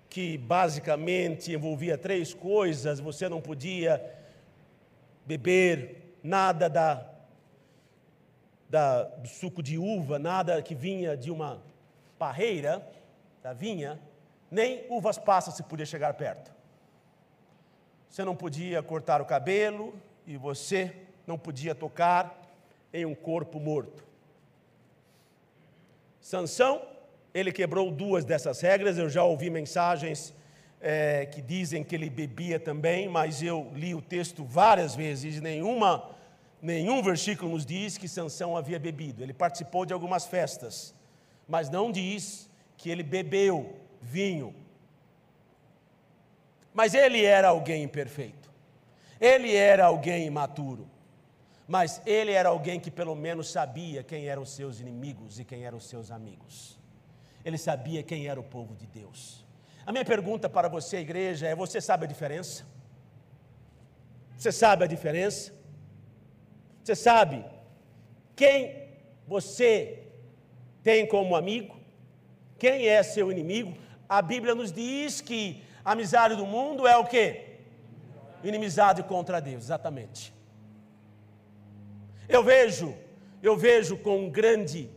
que 0.08 0.38
basicamente 0.38 1.52
envolvia 1.52 1.98
três 1.98 2.32
coisas: 2.32 3.00
você 3.00 3.28
não 3.28 3.42
podia 3.42 4.02
beber 5.26 6.16
nada 6.22 6.70
da, 6.70 7.06
da, 8.66 9.02
do 9.02 9.28
suco 9.28 9.62
de 9.62 9.76
uva, 9.76 10.18
nada 10.18 10.62
que 10.62 10.74
vinha 10.74 11.14
de 11.14 11.30
uma 11.30 11.62
parreira 12.18 12.96
da 13.46 13.52
vinha, 13.52 14.00
nem 14.50 14.84
uvas 14.90 15.18
passas 15.18 15.54
se 15.54 15.62
podia 15.62 15.86
chegar 15.86 16.12
perto. 16.14 16.52
Você 18.10 18.24
não 18.24 18.34
podia 18.34 18.82
cortar 18.82 19.22
o 19.22 19.24
cabelo 19.24 19.94
e 20.26 20.36
você 20.36 20.92
não 21.24 21.38
podia 21.38 21.72
tocar 21.72 22.42
em 22.92 23.06
um 23.06 23.14
corpo 23.14 23.60
morto. 23.60 24.04
Sansão, 26.20 26.82
ele 27.32 27.52
quebrou 27.52 27.92
duas 27.92 28.24
dessas 28.24 28.60
regras. 28.60 28.98
Eu 28.98 29.08
já 29.08 29.22
ouvi 29.22 29.48
mensagens 29.48 30.34
é, 30.80 31.26
que 31.26 31.40
dizem 31.40 31.84
que 31.84 31.94
ele 31.94 32.10
bebia 32.10 32.58
também, 32.58 33.08
mas 33.08 33.44
eu 33.44 33.70
li 33.74 33.94
o 33.94 34.02
texto 34.02 34.44
várias 34.44 34.96
vezes 34.96 35.36
e 35.36 35.40
nenhuma, 35.40 36.10
nenhum 36.60 37.00
versículo 37.00 37.52
nos 37.52 37.64
diz 37.64 37.96
que 37.96 38.08
Sansão 38.08 38.56
havia 38.56 38.80
bebido. 38.80 39.22
Ele 39.22 39.32
participou 39.32 39.86
de 39.86 39.92
algumas 39.92 40.26
festas, 40.26 40.92
mas 41.46 41.70
não 41.70 41.92
diz 41.92 42.50
que 42.86 42.90
ele 42.90 43.02
bebeu 43.02 43.74
vinho. 44.00 44.54
Mas 46.72 46.94
ele 46.94 47.24
era 47.24 47.48
alguém 47.48 47.82
imperfeito. 47.82 48.48
Ele 49.20 49.56
era 49.56 49.86
alguém 49.86 50.26
imaturo. 50.26 50.88
Mas 51.66 52.00
ele 52.06 52.30
era 52.30 52.48
alguém 52.48 52.78
que 52.78 52.88
pelo 52.88 53.16
menos 53.16 53.50
sabia 53.50 54.04
quem 54.04 54.28
eram 54.28 54.42
os 54.42 54.50
seus 54.50 54.78
inimigos 54.78 55.40
e 55.40 55.44
quem 55.44 55.64
eram 55.64 55.78
os 55.78 55.88
seus 55.88 56.12
amigos. 56.12 56.78
Ele 57.44 57.58
sabia 57.58 58.04
quem 58.04 58.28
era 58.28 58.38
o 58.38 58.44
povo 58.44 58.76
de 58.76 58.86
Deus. 58.86 59.44
A 59.84 59.90
minha 59.90 60.04
pergunta 60.04 60.48
para 60.48 60.68
você, 60.68 60.98
igreja, 60.98 61.48
é: 61.48 61.56
você 61.56 61.80
sabe 61.80 62.04
a 62.04 62.08
diferença? 62.08 62.64
Você 64.36 64.52
sabe 64.52 64.84
a 64.84 64.86
diferença? 64.86 65.52
Você 66.84 66.94
sabe 66.94 67.44
quem 68.36 68.90
você 69.26 70.04
tem 70.84 71.04
como 71.04 71.34
amigo? 71.34 71.75
Quem 72.58 72.88
é 72.88 73.02
seu 73.02 73.30
inimigo? 73.30 73.76
A 74.08 74.22
Bíblia 74.22 74.54
nos 74.54 74.72
diz 74.72 75.20
que 75.20 75.62
a 75.84 75.92
amizade 75.92 76.34
do 76.36 76.46
mundo 76.46 76.86
é 76.86 76.96
o 76.96 77.04
que? 77.04 77.58
Inimizade 78.42 79.02
contra 79.02 79.40
Deus, 79.40 79.64
exatamente. 79.64 80.32
Eu 82.28 82.42
vejo, 82.42 82.94
eu 83.42 83.56
vejo 83.56 83.96
com 83.98 84.28
grande, 84.28 84.90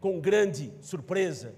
com 0.00 0.20
grande 0.20 0.72
surpresa, 0.80 1.54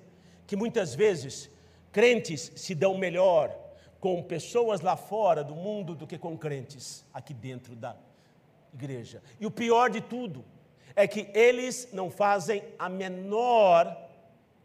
que 0.47 0.57
muitas 0.57 0.95
vezes 0.95 1.51
crentes 1.93 2.53
se 2.57 2.75
dão 2.75 2.97
melhor 2.97 3.55
com 4.01 4.23
pessoas 4.23 4.81
lá 4.81 4.97
fora 4.97 5.43
do 5.43 5.55
mundo 5.55 5.95
do 5.95 6.07
que 6.07 6.17
com 6.17 6.37
crentes 6.37 7.05
aqui 7.13 7.35
dentro 7.35 7.75
da 7.75 7.97
igreja. 8.73 9.23
E 9.41 9.47
o 9.47 9.51
pior 9.51 9.91
de 9.91 10.01
tudo 10.01 10.45
é 10.99 11.07
que 11.07 11.23
eles 11.33 11.89
não 11.93 12.11
fazem 12.11 12.63
a 12.79 12.89
menor, 12.89 13.97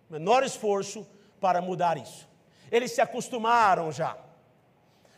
menor 0.10 0.43
esforço 0.43 1.08
para 1.39 1.62
mudar 1.62 1.96
isso. 1.98 2.28
Eles 2.72 2.91
se 2.91 3.02
acostumaram 3.02 3.91
já. 3.91 4.17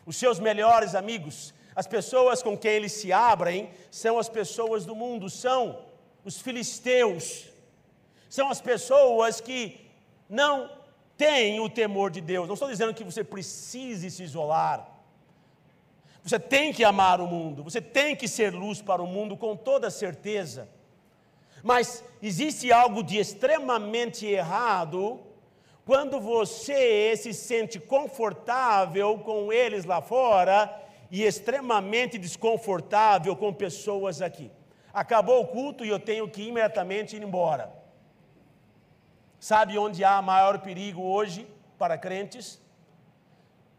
Os 0.06 0.18
seus 0.18 0.40
melhores 0.40 0.94
amigos 0.94 1.54
as 1.76 1.86
pessoas 1.86 2.42
com 2.42 2.58
quem 2.58 2.72
eles 2.72 2.94
se 2.94 3.12
abrem 3.12 3.70
são 3.92 4.18
as 4.18 4.30
pessoas 4.30 4.86
do 4.86 4.96
mundo, 4.96 5.30
são 5.30 5.80
os 6.24 6.40
filisteus, 6.40 7.50
são 8.30 8.50
as 8.50 8.62
pessoas 8.62 9.42
que 9.42 9.86
não 10.30 10.72
têm 11.18 11.60
o 11.60 11.70
temor 11.70 12.10
de 12.10 12.22
Deus. 12.22 12.48
Não 12.48 12.54
estou 12.54 12.70
dizendo 12.70 12.94
que 12.94 13.04
você 13.04 13.26
precise 13.26 14.10
se 14.10 14.24
isolar. 14.24 14.90
Você 16.24 16.40
tem 16.40 16.72
que 16.72 16.84
amar 16.84 17.20
o 17.20 17.28
mundo, 17.28 17.62
você 17.62 17.82
tem 17.82 18.16
que 18.16 18.28
ser 18.28 18.54
luz 18.54 18.82
para 18.82 19.04
o 19.04 19.08
mundo 19.08 19.36
com 19.36 19.56
toda 19.56 19.92
certeza. 19.92 20.70
Mas 21.66 22.04
existe 22.22 22.72
algo 22.72 23.02
de 23.02 23.18
extremamente 23.18 24.24
errado 24.24 25.20
quando 25.84 26.20
você 26.20 27.18
se 27.18 27.34
sente 27.34 27.80
confortável 27.80 29.18
com 29.18 29.52
eles 29.52 29.84
lá 29.84 30.00
fora 30.00 30.58
e 31.10 31.24
extremamente 31.24 32.20
desconfortável 32.20 33.36
com 33.36 33.52
pessoas 33.52 34.22
aqui. 34.22 34.52
Acabou 34.94 35.42
o 35.42 35.48
culto 35.48 35.84
e 35.84 35.90
eu 35.90 36.00
tenho 36.00 36.30
que 36.30 36.44
imediatamente 36.44 37.16
ir 37.16 37.24
embora. 37.24 37.74
Sabe 39.40 39.76
onde 39.80 40.04
há 40.04 40.22
maior 40.22 40.60
perigo 40.60 41.02
hoje 41.02 41.48
para 41.80 41.98
crentes? 41.98 42.62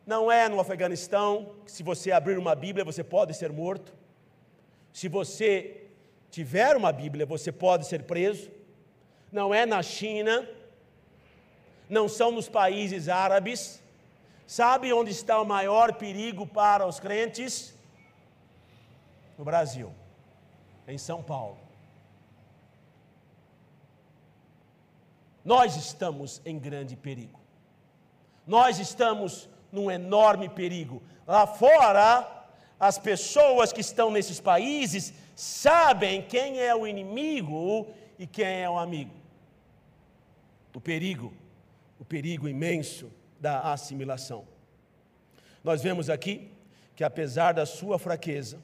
Não 0.04 0.30
é 0.30 0.48
no 0.48 0.58
Afeganistão, 0.58 1.54
que 1.64 1.70
se 1.70 1.84
você 1.84 2.10
abrir 2.10 2.36
uma 2.36 2.56
Bíblia 2.56 2.84
você 2.84 3.04
pode 3.04 3.32
ser 3.32 3.52
morto. 3.52 3.94
Se 4.92 5.06
você 5.06 5.85
tiver 6.36 6.76
uma 6.76 6.92
Bíblia, 6.92 7.24
você 7.34 7.50
pode 7.50 7.86
ser 7.86 8.02
preso. 8.12 8.50
Não 9.32 9.48
é 9.54 9.64
na 9.64 9.82
China, 9.82 10.34
não 11.88 12.06
são 12.08 12.30
nos 12.30 12.48
países 12.48 13.08
árabes, 13.08 13.60
Sabe 14.46 14.92
onde 14.92 15.10
está 15.10 15.40
o 15.40 15.44
maior 15.44 15.94
perigo 15.94 16.46
para 16.46 16.86
os 16.86 17.00
crentes? 17.00 17.74
No 19.36 19.44
Brasil, 19.44 19.92
em 20.86 20.96
São 20.96 21.20
Paulo. 21.20 21.58
Nós 25.44 25.76
estamos 25.76 26.40
em 26.44 26.58
grande 26.58 26.94
perigo. 26.94 27.40
Nós 28.46 28.78
estamos 28.78 29.48
num 29.72 29.90
enorme 29.90 30.48
perigo. 30.48 31.02
Lá 31.26 31.44
fora, 31.46 32.35
as 32.78 32.98
pessoas 32.98 33.72
que 33.72 33.80
estão 33.80 34.10
nesses 34.10 34.40
países 34.40 35.12
sabem 35.34 36.22
quem 36.22 36.60
é 36.60 36.74
o 36.74 36.86
inimigo 36.86 37.88
e 38.18 38.26
quem 38.26 38.62
é 38.62 38.68
o 38.68 38.78
amigo. 38.78 39.14
O 40.74 40.80
perigo, 40.80 41.32
o 41.98 42.04
perigo 42.04 42.48
imenso 42.48 43.10
da 43.40 43.72
assimilação. 43.72 44.46
Nós 45.64 45.82
vemos 45.82 46.10
aqui 46.10 46.50
que 46.94 47.02
apesar 47.02 47.52
da 47.52 47.66
sua 47.66 47.98
fraqueza, 47.98 48.58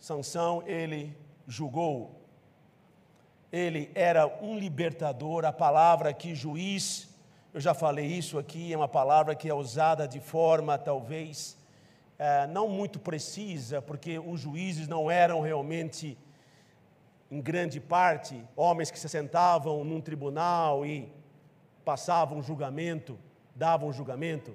Sansão 0.00 0.62
ele 0.66 1.16
julgou, 1.46 2.20
ele 3.52 3.90
era 3.94 4.26
um 4.42 4.58
libertador, 4.58 5.44
a 5.44 5.52
palavra 5.52 6.10
aqui 6.10 6.34
juiz, 6.34 7.08
eu 7.52 7.60
já 7.60 7.72
falei 7.72 8.06
isso 8.06 8.36
aqui, 8.38 8.72
é 8.72 8.76
uma 8.76 8.88
palavra 8.88 9.34
que 9.34 9.48
é 9.48 9.54
usada 9.54 10.08
de 10.08 10.18
forma 10.18 10.76
talvez 10.76 11.56
é, 12.18 12.46
não 12.46 12.68
muito 12.68 12.98
precisa, 12.98 13.82
porque 13.82 14.18
os 14.18 14.40
juízes 14.40 14.88
não 14.88 15.10
eram 15.10 15.40
realmente, 15.40 16.16
em 17.30 17.40
grande 17.40 17.80
parte, 17.80 18.42
homens 18.56 18.90
que 18.90 18.98
se 18.98 19.08
sentavam 19.08 19.84
num 19.84 20.00
tribunal 20.00 20.84
e 20.86 21.12
passavam 21.84 22.42
julgamento 22.42 23.18
davam 23.54 23.92
julgamento, 23.92 24.54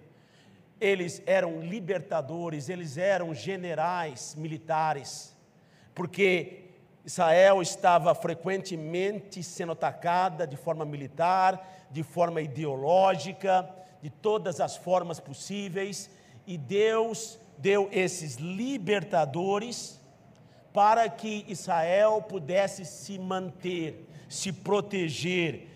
eles 0.79 1.21
eram 1.25 1.61
libertadores, 1.61 2.69
eles 2.69 2.97
eram 2.97 3.33
generais 3.33 4.35
militares, 4.35 5.35
porque 5.95 6.65
Israel 7.05 7.61
estava 7.61 8.13
frequentemente 8.13 9.41
sendo 9.41 9.71
atacada 9.71 10.45
de 10.45 10.55
forma 10.55 10.85
militar, 10.85 11.87
de 11.89 12.03
forma 12.03 12.41
ideológica, 12.41 13.69
de 14.01 14.09
todas 14.09 14.59
as 14.59 14.77
formas 14.77 15.19
possíveis, 15.19 16.09
e 16.45 16.57
Deus 16.57 17.39
deu 17.59 17.89
esses 17.91 18.35
libertadores 18.35 19.99
para 20.73 21.09
que 21.09 21.45
Israel 21.47 22.21
pudesse 22.21 22.85
se 22.85 23.19
manter, 23.19 24.07
se 24.29 24.51
proteger, 24.51 25.67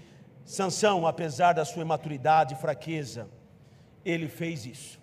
Sansão, 0.46 1.08
apesar 1.08 1.54
da 1.54 1.64
sua 1.64 1.84
imaturidade 1.84 2.54
e 2.54 2.58
fraqueza, 2.58 3.30
ele 4.04 4.28
fez 4.28 4.66
isso. 4.66 5.00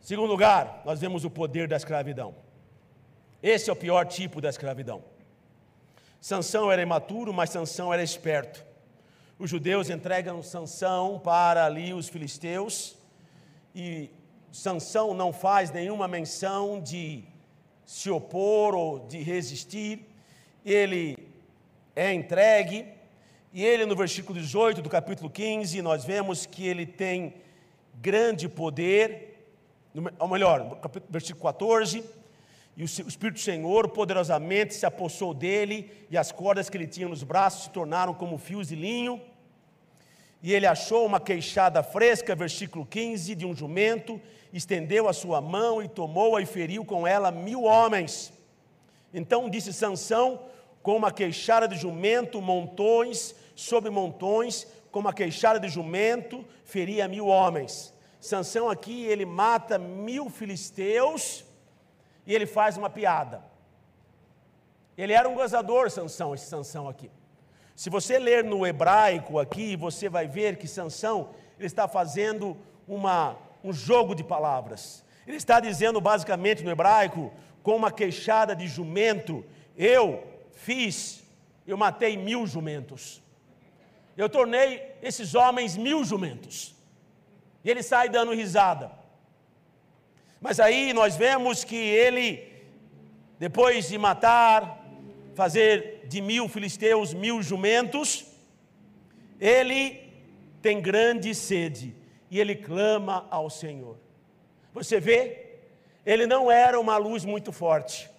Segundo 0.00 0.30
lugar, 0.30 0.82
nós 0.84 1.00
vemos 1.00 1.24
o 1.24 1.30
poder 1.30 1.68
da 1.68 1.76
escravidão. 1.76 2.34
Esse 3.42 3.70
é 3.70 3.72
o 3.72 3.76
pior 3.76 4.06
tipo 4.06 4.40
da 4.40 4.48
escravidão. 4.48 5.04
Sansão 6.20 6.70
era 6.70 6.82
imaturo, 6.82 7.32
mas 7.32 7.50
Sansão 7.50 7.92
era 7.92 8.02
esperto. 8.02 8.64
Os 9.38 9.48
judeus 9.48 9.88
entregam 9.88 10.42
Sansão 10.42 11.18
para 11.18 11.64
ali 11.64 11.94
os 11.94 12.08
filisteus 12.08 12.99
e 13.74 14.10
Sansão 14.52 15.14
não 15.14 15.32
faz 15.32 15.70
nenhuma 15.70 16.08
menção 16.08 16.80
de 16.80 17.24
se 17.84 18.10
opor 18.10 18.74
ou 18.74 19.00
de 19.06 19.22
resistir. 19.22 20.06
Ele 20.64 21.16
é 21.94 22.12
entregue, 22.12 22.86
e 23.52 23.64
ele, 23.64 23.84
no 23.84 23.96
versículo 23.96 24.38
18 24.38 24.80
do 24.80 24.88
capítulo 24.88 25.28
15, 25.28 25.82
nós 25.82 26.04
vemos 26.04 26.46
que 26.46 26.66
ele 26.66 26.86
tem 26.86 27.34
grande 28.00 28.48
poder, 28.48 29.44
ou 30.18 30.28
melhor, 30.28 30.78
versículo 31.08 31.44
14, 31.44 32.04
e 32.76 32.82
o 32.82 32.84
Espírito 32.84 33.34
do 33.34 33.40
Senhor 33.40 33.88
poderosamente 33.88 34.74
se 34.74 34.86
apossou 34.86 35.34
dele, 35.34 35.90
e 36.08 36.16
as 36.16 36.30
cordas 36.30 36.70
que 36.70 36.76
ele 36.76 36.86
tinha 36.86 37.08
nos 37.08 37.22
braços 37.22 37.64
se 37.64 37.70
tornaram 37.70 38.14
como 38.14 38.38
fios 38.38 38.68
de 38.68 38.76
linho, 38.76 39.20
e 40.42 40.52
ele 40.52 40.66
achou 40.66 41.04
uma 41.04 41.20
queixada 41.20 41.82
fresca, 41.82 42.34
versículo 42.34 42.86
15, 42.86 43.34
de 43.34 43.44
um 43.44 43.54
jumento, 43.54 44.20
estendeu 44.52 45.08
a 45.08 45.12
sua 45.12 45.40
mão 45.40 45.82
e 45.82 45.88
tomou-a 45.88 46.40
e 46.40 46.46
feriu 46.46 46.84
com 46.84 47.06
ela 47.06 47.30
mil 47.30 47.64
homens. 47.64 48.32
Então 49.12 49.50
disse 49.50 49.72
Sansão: 49.72 50.40
com 50.82 50.96
uma 50.96 51.12
queixada 51.12 51.68
de 51.68 51.76
jumento, 51.76 52.40
montões 52.40 53.34
sobre 53.54 53.90
montões, 53.90 54.66
com 54.90 55.00
uma 55.00 55.12
queixada 55.12 55.60
de 55.60 55.68
jumento, 55.68 56.44
feria 56.64 57.06
mil 57.06 57.26
homens. 57.26 57.92
Sansão 58.18 58.70
aqui, 58.70 59.04
ele 59.04 59.26
mata 59.26 59.78
mil 59.78 60.30
filisteus 60.30 61.44
e 62.26 62.34
ele 62.34 62.46
faz 62.46 62.76
uma 62.78 62.88
piada. 62.88 63.42
Ele 64.96 65.12
era 65.12 65.28
um 65.28 65.34
gozador, 65.34 65.90
Sansão, 65.90 66.34
esse 66.34 66.46
Sansão 66.46 66.88
aqui. 66.88 67.10
Se 67.80 67.88
você 67.88 68.18
ler 68.18 68.44
no 68.44 68.66
hebraico 68.66 69.38
aqui, 69.38 69.74
você 69.74 70.06
vai 70.06 70.28
ver 70.28 70.58
que 70.58 70.68
Sansão, 70.68 71.30
ele 71.58 71.66
está 71.66 71.88
fazendo 71.88 72.54
uma, 72.86 73.38
um 73.64 73.72
jogo 73.72 74.14
de 74.14 74.22
palavras. 74.22 75.02
Ele 75.26 75.38
está 75.38 75.58
dizendo 75.60 75.98
basicamente 75.98 76.62
no 76.62 76.70
hebraico, 76.70 77.32
com 77.62 77.74
uma 77.74 77.90
queixada 77.90 78.54
de 78.54 78.68
jumento, 78.68 79.42
eu 79.78 80.22
fiz, 80.52 81.24
eu 81.66 81.78
matei 81.78 82.18
mil 82.18 82.46
jumentos. 82.46 83.22
Eu 84.14 84.28
tornei 84.28 84.94
esses 85.00 85.34
homens 85.34 85.74
mil 85.74 86.04
jumentos. 86.04 86.74
E 87.64 87.70
ele 87.70 87.82
sai 87.82 88.10
dando 88.10 88.34
risada. 88.34 88.92
Mas 90.38 90.60
aí 90.60 90.92
nós 90.92 91.16
vemos 91.16 91.64
que 91.64 91.76
ele, 91.76 92.46
depois 93.38 93.88
de 93.88 93.96
matar, 93.96 94.79
fazer 95.40 96.02
de 96.06 96.20
mil 96.20 96.46
filisteus 96.54 97.14
mil 97.14 97.42
jumentos, 97.42 98.26
ele 99.52 99.82
tem 100.60 100.82
grande 100.82 101.34
sede 101.34 101.96
e 102.30 102.38
ele 102.38 102.54
clama 102.54 103.26
ao 103.30 103.48
Senhor. 103.48 103.96
Você 104.74 105.00
vê, 105.00 105.20
ele 106.04 106.26
não 106.26 106.50
era 106.50 106.78
uma 106.78 106.98
luz 106.98 107.24
muito 107.24 107.52
forte, 107.52 108.10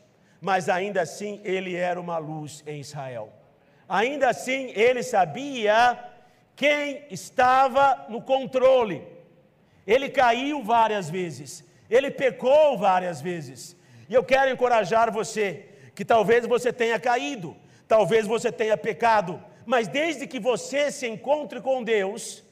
mas 0.49 0.67
ainda 0.67 0.99
assim 1.03 1.39
ele 1.43 1.75
era 1.75 2.01
uma 2.01 2.17
luz 2.17 2.63
em 2.65 2.79
Israel. 2.79 3.31
Ainda 3.87 4.27
assim 4.29 4.71
ele 4.85 5.03
sabia 5.03 5.77
quem 6.55 7.05
estava 7.11 8.07
no 8.09 8.19
controle. 8.19 9.03
Ele 9.85 10.09
caiu 10.09 10.63
várias 10.63 11.07
vezes, 11.07 11.63
ele 11.87 12.09
pecou 12.09 12.79
várias 12.79 13.21
vezes. 13.21 13.75
E 14.09 14.13
eu 14.15 14.23
quero 14.23 14.49
encorajar 14.49 15.11
você, 15.11 15.67
que 15.93 16.05
talvez 16.05 16.45
você 16.45 16.71
tenha 16.71 16.99
caído, 16.99 17.55
talvez 17.87 18.25
você 18.25 18.51
tenha 18.51 18.77
pecado, 18.77 19.41
mas 19.65 19.87
desde 19.87 20.25
que 20.25 20.39
você 20.39 20.91
se 20.91 21.07
encontre 21.07 21.61
com 21.61 21.83
Deus, 21.83 22.43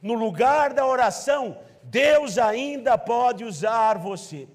no 0.00 0.14
lugar 0.14 0.72
da 0.72 0.86
oração, 0.86 1.58
Deus 1.82 2.38
ainda 2.38 2.96
pode 2.96 3.44
usar 3.44 3.98
você. 3.98 4.48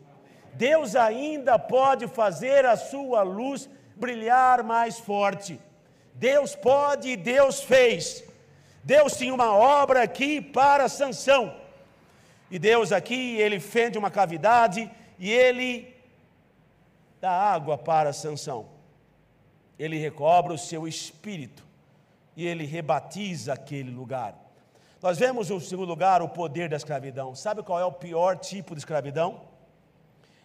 Deus 0.54 0.96
ainda 0.96 1.60
pode 1.60 2.08
fazer 2.08 2.66
a 2.66 2.76
sua 2.76 3.22
luz 3.22 3.70
brilhar 3.96 4.64
mais 4.64 4.98
forte. 4.98 5.60
Deus 6.14 6.56
pode 6.56 7.10
e 7.10 7.16
Deus 7.16 7.62
fez. 7.62 8.24
Deus 8.84 9.16
tinha 9.18 9.34
uma 9.34 9.54
obra 9.54 10.02
aqui 10.02 10.42
para 10.42 10.90
Sansão. 10.90 11.56
E 12.50 12.58
Deus 12.58 12.92
aqui, 12.92 13.38
ele 13.38 13.60
fende 13.60 13.98
uma 13.98 14.10
cavidade 14.10 14.90
e 15.20 15.30
ele 15.30 15.94
dá 17.20 17.32
água 17.32 17.78
para 17.78 18.14
Sansão. 18.14 18.68
Ele 19.78 19.98
recobra 19.98 20.54
o 20.54 20.58
seu 20.58 20.88
espírito 20.88 21.66
e 22.36 22.46
ele 22.46 22.66
rebatiza 22.66 23.54
aquele 23.54 23.92
lugar. 23.92 24.36
Nós 25.02 25.18
vemos 25.18 25.50
no 25.50 25.62
segundo 25.62 25.90
lugar 25.90 26.22
o 26.22 26.30
poder 26.30 26.70
da 26.70 26.76
escravidão. 26.76 27.36
Sabe 27.36 27.62
qual 27.62 27.80
é 27.80 27.86
o 27.86 27.92
pior 27.92 28.38
tipo 28.38 28.74
de 28.74 28.80
escravidão? 28.80 29.42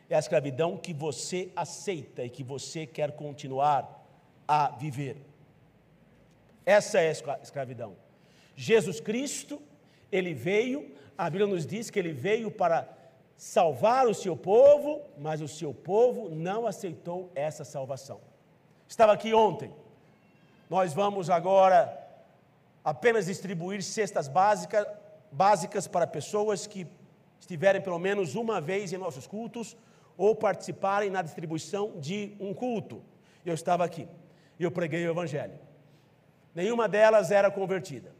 É 0.09 0.17
a 0.17 0.19
escravidão 0.19 0.77
que 0.77 0.93
você 0.93 1.51
aceita 1.57 2.23
e 2.23 2.31
que 2.31 2.45
você 2.45 2.87
quer 2.87 3.13
continuar 3.13 4.07
a 4.47 4.69
viver. 4.71 5.17
Essa 6.67 7.01
é 7.01 7.09
a 7.09 7.39
escravidão. 7.43 7.97
Jesus 8.55 9.01
Cristo, 9.01 9.61
ele 10.11 10.35
veio, 10.35 10.95
a 11.17 11.31
Bíblia 11.31 11.47
nos 11.47 11.67
diz 11.67 11.89
que 11.89 11.99
ele 11.99 12.13
veio 12.13 12.51
para 12.51 12.87
salvar 13.43 14.07
o 14.07 14.15
seu 14.15 14.37
povo, 14.37 15.03
mas 15.19 15.41
o 15.41 15.49
seu 15.49 15.75
povo 15.75 16.31
não 16.31 16.65
aceitou 16.65 17.29
essa 17.35 17.65
salvação. 17.65 18.21
Estava 18.87 19.13
aqui 19.13 19.35
ontem. 19.35 19.75
Nós 20.71 20.95
vamos 20.95 21.29
agora 21.29 21.77
apenas 22.85 23.27
distribuir 23.27 23.83
cestas 23.83 24.29
básicas, 24.29 24.87
básicas 25.33 25.89
para 25.89 26.07
pessoas 26.07 26.69
que 26.69 26.87
estiverem 27.41 27.83
pelo 27.83 27.99
menos 27.99 28.37
uma 28.37 28.61
vez 28.61 28.93
em 28.93 28.97
nossos 28.97 29.27
cultos 29.27 29.77
ou 30.17 30.37
participarem 30.37 31.11
na 31.11 31.21
distribuição 31.21 31.99
de 31.99 32.37
um 32.39 32.55
culto. 32.55 33.03
Eu 33.45 33.55
estava 33.55 33.85
aqui 33.85 34.07
e 34.57 34.63
eu 34.63 34.71
preguei 34.71 35.05
o 35.05 35.11
Evangelho. 35.11 35.59
Nenhuma 36.55 36.89
delas 36.89 37.33
era 37.33 37.51
convertida. 37.51 38.15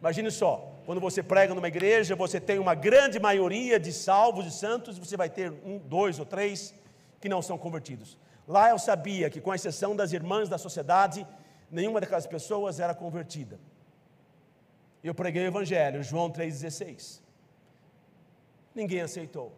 Imagine 0.00 0.30
só, 0.30 0.71
quando 0.84 1.00
você 1.00 1.22
prega 1.22 1.54
numa 1.54 1.68
igreja, 1.68 2.16
você 2.16 2.40
tem 2.40 2.58
uma 2.58 2.74
grande 2.74 3.20
maioria 3.20 3.78
de 3.78 3.92
salvos 3.92 4.46
e 4.46 4.50
santos, 4.50 4.98
você 4.98 5.16
vai 5.16 5.30
ter 5.30 5.52
um, 5.64 5.78
dois 5.78 6.18
ou 6.18 6.26
três 6.26 6.74
que 7.20 7.28
não 7.28 7.40
são 7.40 7.56
convertidos. 7.56 8.18
Lá 8.46 8.70
eu 8.70 8.78
sabia 8.78 9.30
que, 9.30 9.40
com 9.40 9.54
exceção 9.54 9.94
das 9.94 10.12
irmãs 10.12 10.48
da 10.48 10.58
sociedade, 10.58 11.26
nenhuma 11.70 12.00
daquelas 12.00 12.26
pessoas 12.26 12.80
era 12.80 12.94
convertida. 12.94 13.58
Eu 15.02 15.14
preguei 15.14 15.44
o 15.44 15.46
Evangelho, 15.46 16.02
João 16.02 16.30
3,16. 16.30 17.20
Ninguém 18.74 19.00
aceitou. 19.00 19.52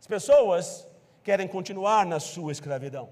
As 0.00 0.06
pessoas 0.06 0.86
querem 1.22 1.48
continuar 1.48 2.06
na 2.06 2.20
sua 2.20 2.52
escravidão. 2.52 3.10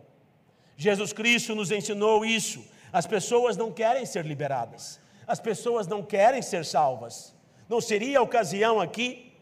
Jesus 0.77 1.12
Cristo 1.12 1.55
nos 1.55 1.70
ensinou 1.70 2.24
isso. 2.24 2.64
As 2.93 3.07
pessoas 3.07 3.57
não 3.57 3.72
querem 3.72 4.07
ser 4.07 4.24
liberadas, 4.24 5.01
as 5.27 5.41
pessoas 5.41 5.87
não 5.87 6.03
querem 6.03 6.41
ser 6.41 6.64
salvas. 6.64 7.35
Não 7.68 7.81
seria 7.81 8.20
a 8.20 8.22
ocasião 8.22 8.81
aqui, 8.81 9.33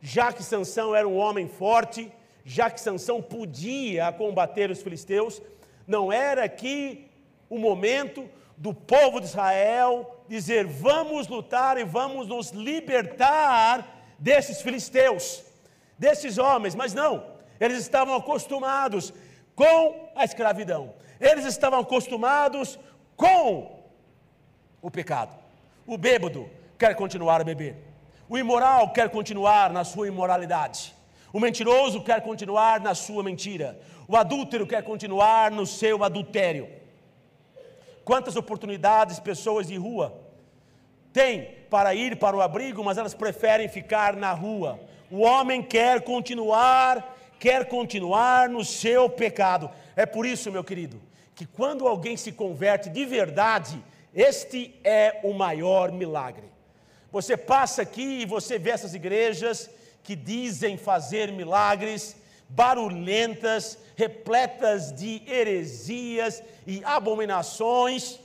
já 0.00 0.32
que 0.32 0.42
Sansão 0.42 0.94
era 0.94 1.08
um 1.08 1.16
homem 1.16 1.48
forte, 1.48 2.12
já 2.44 2.70
que 2.70 2.80
Sansão 2.80 3.20
podia 3.20 4.12
combater 4.12 4.70
os 4.70 4.82
filisteus, 4.82 5.42
não 5.86 6.12
era 6.12 6.44
aqui 6.44 7.10
o 7.50 7.58
momento 7.58 8.28
do 8.56 8.72
povo 8.72 9.20
de 9.20 9.26
Israel 9.26 10.24
dizer: 10.28 10.66
vamos 10.66 11.26
lutar 11.26 11.78
e 11.78 11.84
vamos 11.84 12.28
nos 12.28 12.50
libertar 12.50 14.14
desses 14.18 14.62
filisteus, 14.62 15.42
desses 15.98 16.38
homens, 16.38 16.74
mas 16.74 16.94
não, 16.94 17.26
eles 17.58 17.78
estavam 17.78 18.14
acostumados 18.14 19.12
com 19.54 20.10
a 20.14 20.24
escravidão. 20.24 20.94
Eles 21.20 21.44
estavam 21.44 21.80
acostumados 21.80 22.78
com 23.16 23.73
o 24.84 24.90
pecado. 24.90 25.34
O 25.86 25.96
bêbado 25.96 26.48
quer 26.78 26.94
continuar 26.94 27.40
a 27.40 27.44
beber. 27.44 27.74
O 28.28 28.36
imoral 28.36 28.92
quer 28.92 29.08
continuar 29.08 29.72
na 29.72 29.82
sua 29.82 30.06
imoralidade. 30.06 30.94
O 31.32 31.40
mentiroso 31.40 32.04
quer 32.04 32.20
continuar 32.20 32.80
na 32.80 32.94
sua 32.94 33.22
mentira. 33.22 33.80
O 34.06 34.14
adúltero 34.14 34.66
quer 34.66 34.82
continuar 34.84 35.50
no 35.50 35.66
seu 35.66 36.04
adultério. 36.04 36.68
Quantas 38.04 38.36
oportunidades 38.36 39.18
pessoas 39.18 39.68
de 39.68 39.76
rua 39.78 40.14
têm 41.14 41.48
para 41.70 41.94
ir 41.94 42.18
para 42.18 42.36
o 42.36 42.42
abrigo, 42.42 42.84
mas 42.84 42.98
elas 42.98 43.14
preferem 43.14 43.68
ficar 43.68 44.14
na 44.14 44.32
rua. 44.32 44.78
O 45.10 45.22
homem 45.22 45.62
quer 45.62 46.02
continuar 46.02 47.14
quer 47.38 47.66
continuar 47.66 48.48
no 48.48 48.64
seu 48.64 49.08
pecado. 49.08 49.70
É 49.96 50.06
por 50.06 50.24
isso, 50.24 50.50
meu 50.50 50.64
querido, 50.64 51.00
que 51.34 51.44
quando 51.44 51.86
alguém 51.86 52.16
se 52.16 52.32
converte 52.32 52.88
de 52.88 53.04
verdade, 53.04 53.82
este 54.14 54.78
é 54.84 55.20
o 55.24 55.32
maior 55.32 55.90
milagre. 55.90 56.44
Você 57.10 57.36
passa 57.36 57.82
aqui 57.82 58.22
e 58.22 58.26
você 58.26 58.58
vê 58.58 58.70
essas 58.70 58.94
igrejas 58.94 59.68
que 60.02 60.14
dizem 60.14 60.76
fazer 60.76 61.32
milagres, 61.32 62.16
barulhentas, 62.48 63.78
repletas 63.96 64.92
de 64.92 65.22
heresias 65.26 66.42
e 66.66 66.82
abominações, 66.84 68.20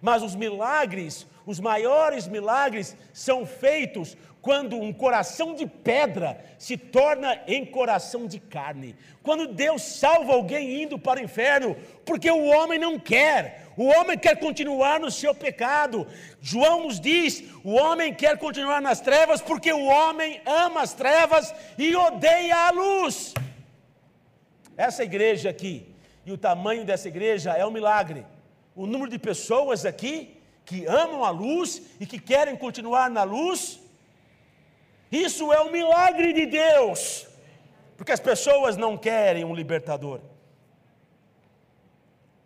mas 0.00 0.22
os 0.22 0.34
milagres, 0.34 1.26
os 1.46 1.58
maiores 1.60 2.26
milagres, 2.26 2.96
são 3.12 3.46
feitos 3.46 4.16
quando 4.48 4.80
um 4.80 4.94
coração 4.94 5.54
de 5.54 5.66
pedra 5.66 6.42
se 6.56 6.74
torna 6.74 7.38
em 7.46 7.66
coração 7.66 8.26
de 8.26 8.40
carne. 8.40 8.96
Quando 9.22 9.48
Deus 9.48 9.82
salva 9.82 10.32
alguém 10.32 10.84
indo 10.84 10.98
para 10.98 11.20
o 11.20 11.22
inferno, 11.22 11.76
porque 12.06 12.30
o 12.30 12.46
homem 12.46 12.78
não 12.78 12.98
quer, 12.98 13.66
o 13.76 13.84
homem 13.84 14.16
quer 14.16 14.40
continuar 14.40 14.98
no 15.00 15.10
seu 15.10 15.34
pecado. 15.34 16.06
João 16.40 16.84
nos 16.84 16.98
diz: 16.98 17.44
o 17.62 17.74
homem 17.74 18.14
quer 18.14 18.38
continuar 18.38 18.80
nas 18.80 19.02
trevas 19.02 19.42
porque 19.42 19.70
o 19.70 19.84
homem 19.84 20.40
ama 20.46 20.80
as 20.80 20.94
trevas 20.94 21.54
e 21.76 21.94
odeia 21.94 22.56
a 22.68 22.70
luz. 22.70 23.34
Essa 24.78 25.04
igreja 25.04 25.50
aqui, 25.50 25.94
e 26.24 26.32
o 26.32 26.38
tamanho 26.38 26.86
dessa 26.86 27.06
igreja 27.06 27.52
é 27.52 27.66
um 27.66 27.70
milagre. 27.70 28.24
O 28.74 28.86
número 28.86 29.10
de 29.10 29.18
pessoas 29.18 29.84
aqui 29.84 30.40
que 30.64 30.86
amam 30.86 31.22
a 31.22 31.28
luz 31.28 31.82
e 32.00 32.06
que 32.06 32.18
querem 32.18 32.56
continuar 32.56 33.10
na 33.10 33.24
luz 33.24 33.86
isso 35.10 35.52
é 35.52 35.60
um 35.60 35.70
milagre 35.70 36.32
de 36.32 36.46
Deus, 36.46 37.26
porque 37.96 38.12
as 38.12 38.20
pessoas 38.20 38.76
não 38.76 38.96
querem 38.96 39.44
um 39.44 39.54
libertador. 39.54 40.20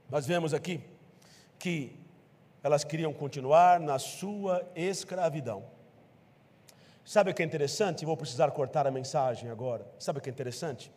Nós 0.09 0.27
vemos 0.27 0.55
aqui 0.55 0.81
que 1.59 1.97
elas 2.63 2.85
queriam 2.85 3.13
continuar 3.13 3.81
na 3.81 3.99
sua 3.99 4.63
escravidão. 4.77 5.65
Sabe 7.05 7.31
o 7.31 7.35
que 7.35 7.43
é 7.43 7.47
interessante? 7.47 8.05
Vou 8.05 8.17
precisar 8.17 8.51
cortar 8.53 8.87
a 8.87 8.91
mensagem 8.91 9.51
agora. 9.51 9.85
Sabe 9.99 10.19
o 10.19 10.23
que 10.23 10.31
é 10.31 10.33
interessante? 10.33 10.93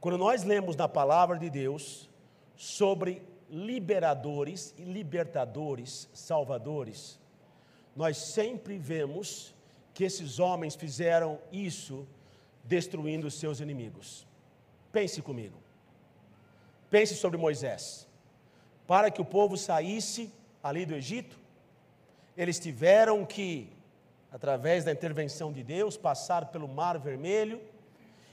Quando 0.00 0.18
nós 0.18 0.42
lemos 0.42 0.74
na 0.76 0.88
palavra 0.88 1.38
de 1.38 1.48
Deus 1.48 2.10
sobre 2.56 3.22
liberadores 3.48 4.74
e 4.76 4.82
libertadores, 4.82 6.08
salvadores, 6.12 7.18
nós 7.94 8.16
sempre 8.16 8.76
vemos 8.76 9.53
que 9.94 10.04
esses 10.04 10.38
homens 10.38 10.74
fizeram 10.74 11.38
isso 11.50 12.06
destruindo 12.64 13.26
os 13.26 13.34
seus 13.34 13.60
inimigos. 13.60 14.26
Pense 14.92 15.22
comigo. 15.22 15.56
Pense 16.90 17.14
sobre 17.14 17.38
Moisés. 17.38 18.06
Para 18.86 19.10
que 19.10 19.22
o 19.22 19.24
povo 19.24 19.56
saísse 19.56 20.30
ali 20.62 20.84
do 20.84 20.94
Egito, 20.94 21.38
eles 22.36 22.58
tiveram 22.58 23.24
que 23.24 23.74
através 24.34 24.82
da 24.82 24.90
intervenção 24.90 25.52
de 25.52 25.62
Deus, 25.62 25.96
passaram 25.96 26.48
pelo 26.48 26.66
Mar 26.66 26.98
Vermelho, 26.98 27.60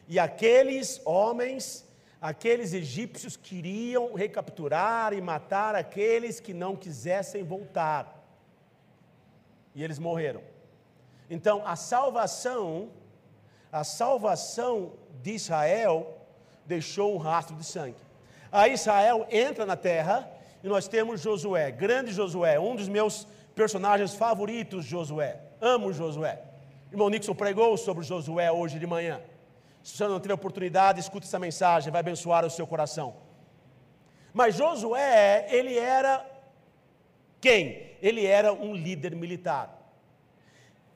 e 0.07 0.17
aqueles 0.17 0.99
homens, 1.05 1.87
aqueles 2.19 2.73
egípcios 2.73 3.37
queriam 3.37 4.15
recapturar 4.15 5.13
e 5.13 5.21
matar 5.21 5.75
aqueles 5.75 6.39
que 6.39 6.55
não 6.55 6.75
quisessem 6.75 7.43
voltar. 7.43 8.19
E 9.75 9.83
eles 9.83 9.99
morreram. 9.99 10.41
Então, 11.31 11.61
a 11.65 11.77
salvação, 11.77 12.89
a 13.71 13.85
salvação 13.85 14.91
de 15.23 15.31
Israel 15.31 16.17
deixou 16.65 17.15
um 17.15 17.17
rastro 17.17 17.55
de 17.55 17.63
sangue. 17.63 17.95
Aí 18.51 18.73
Israel 18.73 19.25
entra 19.31 19.65
na 19.65 19.77
terra 19.77 20.29
e 20.61 20.67
nós 20.67 20.89
temos 20.89 21.21
Josué, 21.21 21.71
grande 21.71 22.11
Josué, 22.11 22.59
um 22.59 22.75
dos 22.75 22.89
meus 22.89 23.25
personagens 23.55 24.13
favoritos, 24.13 24.83
Josué. 24.83 25.39
Amo 25.61 25.93
Josué. 25.93 26.41
Irmão 26.91 27.09
Nixon 27.09 27.33
pregou 27.33 27.77
sobre 27.77 28.03
Josué 28.03 28.51
hoje 28.51 28.77
de 28.77 28.85
manhã. 28.85 29.21
Se 29.81 29.95
você 29.95 30.07
não 30.09 30.19
tiver 30.19 30.33
oportunidade, 30.33 30.99
escute 30.99 31.27
essa 31.27 31.39
mensagem, 31.39 31.93
vai 31.93 32.01
abençoar 32.01 32.45
o 32.45 32.49
seu 32.49 32.67
coração. 32.67 33.15
Mas 34.33 34.55
Josué, 34.55 35.47
ele 35.49 35.79
era 35.79 36.29
quem? 37.39 37.95
Ele 38.01 38.25
era 38.25 38.51
um 38.51 38.75
líder 38.75 39.15
militar. 39.15 39.80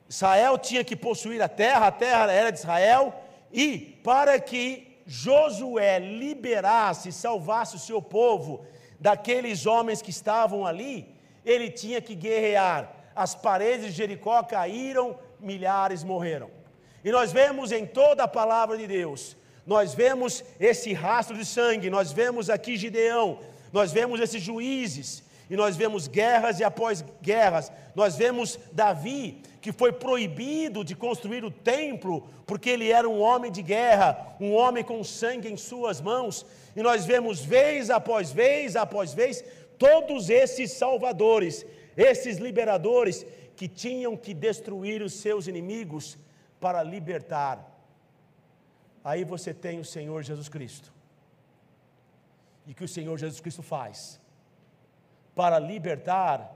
Israel 0.08 0.58
tinha 0.58 0.84
que 0.84 0.94
possuir 0.94 1.42
a 1.42 1.48
terra, 1.48 1.88
a 1.88 1.92
terra 1.92 2.30
era 2.30 2.50
de 2.50 2.58
Israel, 2.58 3.14
e 3.52 3.98
para 4.04 4.38
que 4.38 4.98
Josué 5.06 5.98
liberasse, 5.98 7.12
salvasse 7.12 7.76
o 7.76 7.78
seu 7.78 8.02
povo 8.02 8.64
daqueles 8.98 9.66
homens 9.66 10.02
que 10.02 10.10
estavam 10.10 10.66
ali, 10.66 11.14
ele 11.44 11.70
tinha 11.70 12.00
que 12.00 12.14
guerrear. 12.14 12.92
As 13.14 13.34
paredes 13.34 13.86
de 13.86 13.92
Jericó 13.92 14.42
caíram, 14.42 15.18
milhares 15.40 16.02
morreram. 16.02 16.50
E 17.04 17.10
nós 17.10 17.30
vemos 17.32 17.70
em 17.70 17.86
toda 17.86 18.24
a 18.24 18.28
palavra 18.28 18.76
de 18.76 18.86
Deus, 18.86 19.36
nós 19.64 19.94
vemos 19.94 20.44
esse 20.60 20.92
rastro 20.92 21.36
de 21.36 21.44
sangue, 21.44 21.90
nós 21.90 22.12
vemos 22.12 22.50
aqui 22.50 22.76
Gideão, 22.76 23.40
nós 23.72 23.92
vemos 23.92 24.20
esses 24.20 24.42
juízes, 24.42 25.24
e 25.48 25.56
nós 25.56 25.76
vemos 25.76 26.08
guerras 26.08 26.58
e 26.58 26.64
após 26.64 27.04
guerras, 27.22 27.70
nós 27.94 28.16
vemos 28.16 28.58
Davi, 28.72 29.42
que 29.66 29.72
foi 29.72 29.90
proibido 29.90 30.84
de 30.84 30.94
construir 30.94 31.44
o 31.44 31.50
templo, 31.50 32.28
porque 32.46 32.70
ele 32.70 32.88
era 32.88 33.08
um 33.08 33.20
homem 33.20 33.50
de 33.50 33.62
guerra, 33.62 34.36
um 34.40 34.52
homem 34.54 34.84
com 34.84 35.02
sangue 35.02 35.48
em 35.48 35.56
suas 35.56 36.00
mãos, 36.00 36.46
e 36.76 36.80
nós 36.82 37.04
vemos 37.04 37.40
vez 37.40 37.90
após 37.90 38.30
vez 38.30 38.76
após 38.76 39.12
vez, 39.12 39.44
todos 39.76 40.30
esses 40.30 40.70
salvadores, 40.70 41.66
esses 41.96 42.36
liberadores, 42.36 43.26
que 43.56 43.66
tinham 43.66 44.16
que 44.16 44.32
destruir 44.32 45.02
os 45.02 45.14
seus 45.14 45.48
inimigos 45.48 46.16
para 46.60 46.80
libertar. 46.84 47.58
Aí 49.02 49.24
você 49.24 49.52
tem 49.52 49.80
o 49.80 49.84
Senhor 49.84 50.22
Jesus 50.22 50.48
Cristo. 50.48 50.92
E 52.68 52.72
que 52.72 52.84
o 52.84 52.88
Senhor 52.88 53.18
Jesus 53.18 53.40
Cristo 53.40 53.64
faz? 53.64 54.20
para 55.36 55.58
libertar, 55.58 56.50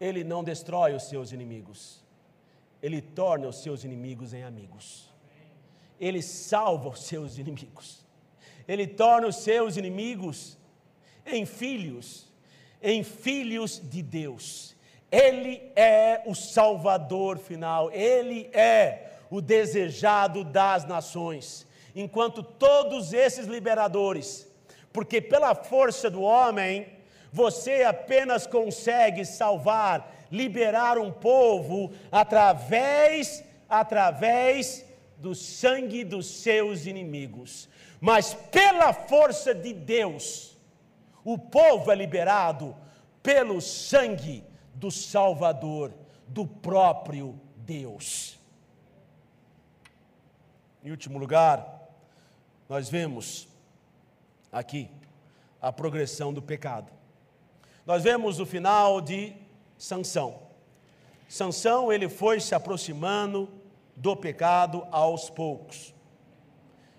ele 0.00 0.24
não 0.24 0.42
destrói 0.42 0.94
os 0.94 1.04
seus 1.04 1.30
inimigos, 1.30 2.02
ele 2.82 3.00
torna 3.00 3.48
os 3.48 3.62
seus 3.62 3.84
inimigos 3.84 4.32
em 4.32 4.42
amigos, 4.42 5.10
ele 5.98 6.22
salva 6.22 6.88
os 6.88 7.04
seus 7.04 7.38
inimigos, 7.38 8.04
ele 8.66 8.86
torna 8.86 9.26
os 9.26 9.36
seus 9.36 9.76
inimigos 9.76 10.58
em 11.26 11.44
filhos, 11.44 12.26
em 12.82 13.02
filhos 13.02 13.80
de 13.82 14.02
Deus. 14.02 14.76
Ele 15.10 15.72
é 15.74 16.22
o 16.24 16.34
Salvador 16.34 17.36
final, 17.38 17.90
Ele 17.90 18.48
é 18.52 19.10
o 19.28 19.40
desejado 19.40 20.44
das 20.44 20.84
nações. 20.84 21.66
Enquanto 21.94 22.42
todos 22.42 23.12
esses 23.12 23.46
liberadores, 23.46 24.48
porque 24.92 25.20
pela 25.20 25.54
força 25.54 26.08
do 26.08 26.22
homem, 26.22 26.86
você 27.32 27.82
apenas 27.82 28.46
consegue 28.46 29.24
salvar, 29.24 30.26
liberar 30.30 30.98
um 30.98 31.12
povo 31.12 31.92
através 32.10 33.44
através 33.70 34.84
do 35.16 35.32
sangue 35.34 36.02
dos 36.02 36.26
seus 36.26 36.86
inimigos. 36.86 37.68
Mas 38.00 38.34
pela 38.34 38.92
força 38.92 39.54
de 39.54 39.72
Deus, 39.72 40.58
o 41.24 41.38
povo 41.38 41.92
é 41.92 41.94
liberado 41.94 42.76
pelo 43.22 43.60
sangue 43.60 44.42
do 44.74 44.90
Salvador, 44.90 45.92
do 46.26 46.46
próprio 46.46 47.38
Deus. 47.56 48.38
Em 50.82 50.90
último 50.90 51.18
lugar, 51.18 51.88
nós 52.68 52.88
vemos 52.88 53.46
aqui 54.50 54.90
a 55.60 55.70
progressão 55.70 56.32
do 56.32 56.40
pecado. 56.40 56.90
Nós 57.90 58.04
vemos 58.04 58.38
o 58.38 58.46
final 58.46 59.00
de 59.00 59.34
Sansão. 59.76 60.42
Sansão, 61.28 61.92
ele 61.92 62.08
foi 62.08 62.38
se 62.38 62.54
aproximando 62.54 63.48
do 63.96 64.14
pecado 64.14 64.86
aos 64.92 65.28
poucos. 65.28 65.92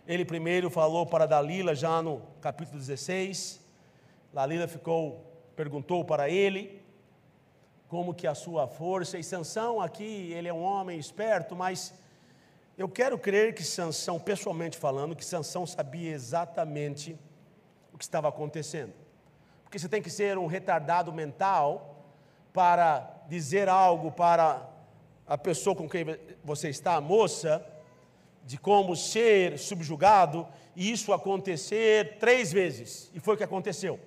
Ele 0.06 0.26
primeiro 0.26 0.70
falou 0.70 1.06
para 1.06 1.26
Dalila 1.26 1.74
já 1.74 2.02
no 2.02 2.22
capítulo 2.42 2.78
16. 2.78 3.66
Dalila 4.34 4.68
ficou 4.68 5.26
perguntou 5.56 6.04
para 6.04 6.30
ele 6.30 6.84
como 7.88 8.14
que 8.14 8.28
a 8.28 8.36
sua 8.36 8.68
força 8.68 9.18
e 9.18 9.24
Sansão 9.24 9.80
aqui, 9.80 10.34
ele 10.34 10.50
é 10.50 10.54
um 10.54 10.62
homem 10.62 11.00
esperto, 11.00 11.56
mas 11.56 11.94
eu 12.78 12.90
quero 12.90 13.18
crer 13.18 13.56
que 13.56 13.64
Sansão, 13.64 14.20
pessoalmente 14.20 14.78
falando, 14.78 15.16
que 15.16 15.24
Sansão 15.24 15.66
sabia 15.66 16.12
exatamente 16.12 17.18
o 17.94 17.98
que 17.98 18.04
estava 18.04 18.28
acontecendo 18.28 19.01
porque 19.72 19.80
você 19.80 19.88
tem 19.88 20.02
que 20.02 20.10
ser 20.10 20.38
um 20.38 20.48
retardado 20.48 21.14
mental 21.14 22.06
para 22.52 23.24
dizer 23.30 23.70
algo 23.70 24.12
para 24.12 24.70
a 25.26 25.38
pessoa 25.38 25.74
com 25.74 25.88
quem 25.88 26.06
você 26.44 26.68
está, 26.68 26.96
a 26.96 27.00
moça, 27.00 27.66
de 28.46 28.58
como 28.58 28.98
ser 28.98 29.58
subjugado, 29.58 30.46
e 30.76 30.92
isso 30.92 31.14
acontecer 31.14 32.18
três 32.20 32.52
vezes, 32.52 33.10
e 33.14 33.22
foi 33.22 33.36
o 33.36 33.38
que 33.38 33.46
aconteceu. 33.46 33.98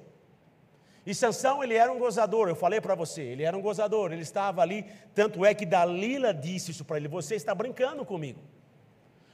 E 1.06 1.14
Sansão, 1.14 1.64
ele 1.64 1.72
era 1.72 1.90
um 1.90 1.98
gozador, 1.98 2.50
eu 2.50 2.56
falei 2.56 2.82
para 2.82 2.94
você, 2.94 3.22
ele 3.22 3.42
era 3.42 3.56
um 3.56 3.62
gozador, 3.62 4.12
ele 4.12 4.20
estava 4.20 4.60
ali, 4.60 4.84
tanto 5.14 5.46
é 5.46 5.54
que 5.54 5.64
Dalila 5.64 6.34
disse 6.34 6.72
isso 6.72 6.84
para 6.84 6.98
ele: 6.98 7.08
Você 7.08 7.36
está 7.36 7.54
brincando 7.54 8.04
comigo, 8.04 8.40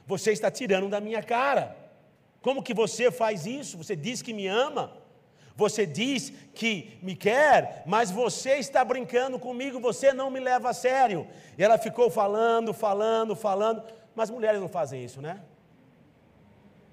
você 0.06 0.30
está 0.30 0.48
tirando 0.48 0.88
da 0.88 1.00
minha 1.00 1.24
cara. 1.24 1.76
Como 2.40 2.62
que 2.62 2.72
você 2.72 3.10
faz 3.10 3.46
isso? 3.46 3.76
Você 3.76 3.96
diz 3.96 4.22
que 4.22 4.32
me 4.32 4.46
ama, 4.46 4.99
você 5.56 5.84
diz 5.84 6.32
que 6.54 6.98
me 7.02 7.14
quer, 7.14 7.82
mas 7.86 8.10
você 8.10 8.56
está 8.56 8.84
brincando 8.84 9.38
comigo, 9.38 9.80
você 9.80 10.12
não 10.12 10.30
me 10.30 10.40
leva 10.40 10.70
a 10.70 10.74
sério. 10.74 11.26
E 11.56 11.62
ela 11.62 11.78
ficou 11.78 12.10
falando, 12.10 12.72
falando, 12.72 13.36
falando. 13.36 13.82
Mas 14.14 14.30
mulheres 14.30 14.60
não 14.60 14.68
fazem 14.68 15.04
isso, 15.04 15.20
né? 15.20 15.40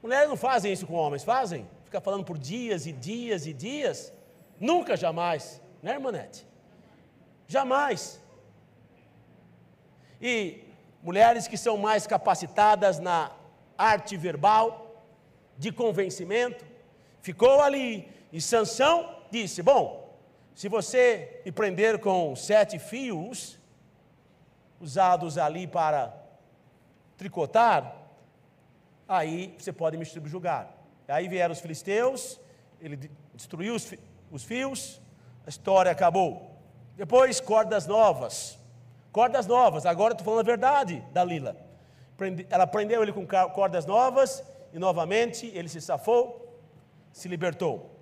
Mulheres 0.02 0.30
não 0.30 0.38
fazem 0.38 0.72
isso 0.72 0.86
com 0.86 0.94
homens, 0.94 1.24
fazem? 1.24 1.68
Fica 1.86 2.02
falando 2.02 2.26
por 2.26 2.38
dias 2.38 2.86
e 2.86 2.92
dias 2.92 3.46
e 3.46 3.54
dias. 3.54 4.14
Nunca, 4.60 4.98
jamais. 4.98 5.62
Né, 5.82 5.94
irmanete? 5.94 6.46
Jamais. 7.48 8.22
E 10.22 10.64
mulheres 11.02 11.48
que 11.48 11.58
são 11.58 11.78
mais 11.78 12.06
capacitadas 12.06 13.00
na 13.00 13.32
arte 13.78 14.18
verbal, 14.18 14.88
de 15.58 15.72
convencimento, 15.72 16.66
ficou 17.22 17.62
ali 17.62 18.08
e 18.32 18.42
Sansão 18.42 19.16
disse: 19.32 19.62
Bom, 19.62 20.08
se 20.54 20.68
você 20.68 21.42
me 21.46 21.52
prender 21.52 22.00
com 22.00 22.36
sete 22.36 22.80
fios, 22.80 23.60
usados 24.80 25.38
ali 25.38 25.68
para 25.68 26.14
tricotar, 27.18 27.96
aí 29.08 29.56
você 29.58 29.72
pode 29.72 29.98
me 29.98 30.06
subjugar. 30.06 30.72
Aí 31.08 31.28
vieram 31.28 31.54
os 31.54 31.60
filisteus, 31.60 32.40
ele 32.82 33.10
destruiu 33.34 33.76
os, 33.76 33.94
os 34.32 34.44
fios, 34.44 35.02
a 35.46 35.50
história 35.50 35.92
acabou. 35.92 36.52
Depois, 36.96 37.40
cordas 37.40 37.88
novas. 37.88 38.58
Cordas 39.12 39.48
novas, 39.48 39.86
agora 39.86 40.14
estou 40.14 40.26
falando 40.26 40.42
a 40.42 40.44
verdade, 40.44 41.04
Dalila. 41.12 41.56
Ela 42.50 42.68
prendeu 42.68 43.02
ele 43.02 43.14
com 43.14 43.26
cordas 43.26 43.86
novas 43.86 44.44
e 44.74 44.80
novamente 44.80 45.48
ele 45.56 45.70
se 45.70 45.80
safou, 45.80 46.60
se 47.12 47.28
libertou. 47.28 47.97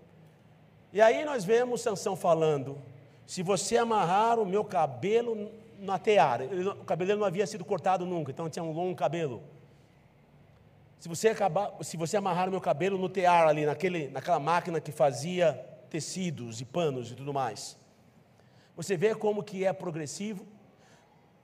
E 0.96 1.02
aí 1.02 1.26
nós 1.26 1.43
vemos 1.43 1.82
Sansão 1.82 2.16
falando: 2.16 2.82
se 3.28 3.43
você 3.43 3.76
amarrar 3.76 4.39
o 4.39 4.46
meu 4.46 4.64
cabelo 4.64 5.52
na 5.78 6.00
teara, 6.00 6.46
o 6.82 6.86
cabelo 6.86 7.18
não 7.18 7.26
havia 7.26 7.46
sido 7.46 7.66
cortado 7.66 8.06
nunca, 8.06 8.32
então 8.32 8.50
tinha 8.50 8.64
um 8.64 8.72
longo 8.72 8.96
cabelo. 8.96 9.43
Se 10.98 11.10
você, 11.10 11.28
acabar, 11.28 11.74
se 11.82 11.98
você 11.98 12.16
amarrar 12.16 12.48
o 12.48 12.52
meu 12.52 12.62
cabelo 12.62 12.98
no 12.98 13.10
tear 13.10 13.46
ali, 13.46 13.66
naquele, 13.66 14.08
naquela 14.08 14.39
máquina 14.39 14.80
que 14.80 14.89
fazia 14.89 15.52
tecidos 15.89 16.62
e 16.62 16.66
panos 16.66 17.12
e 17.12 17.16
tudo 17.16 17.34
mais, 17.34 17.76
você 18.74 18.96
vê 18.96 19.14
como 19.14 19.43
que 19.43 19.66
é 19.66 19.74
progressivo. 19.74 20.48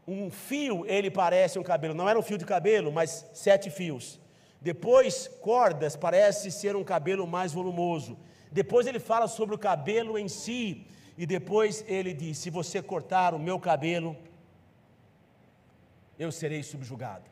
um 0.08 0.32
fio, 0.32 0.86
ele 0.86 1.12
parece 1.12 1.60
um 1.60 1.64
cabelo. 1.64 1.94
Não 1.94 2.08
era 2.08 2.18
um 2.18 2.24
fio 2.24 2.38
de 2.38 2.46
cabelo, 2.46 2.90
mas 2.90 3.30
sete 3.34 3.70
fios. 3.70 4.18
Depois, 4.62 5.28
cordas, 5.42 5.98
parece 5.98 6.52
ser 6.52 6.74
um 6.74 6.86
cabelo 6.86 7.28
mais 7.28 7.52
volumoso. 7.52 8.18
Depois 8.52 8.86
ele 8.86 9.00
fala 9.00 9.28
sobre 9.28 9.56
o 9.56 9.58
cabelo 9.58 10.18
em 10.18 10.28
si. 10.28 10.86
E 11.18 11.26
depois 11.26 11.86
ele 11.88 12.14
diz: 12.14 12.38
Se 12.38 12.50
você 12.50 12.82
cortar 12.82 13.34
o 13.34 13.40
meu 13.40 13.60
cabelo, 13.60 14.18
eu 16.20 16.32
serei 16.32 16.62
subjugado. 16.62 17.26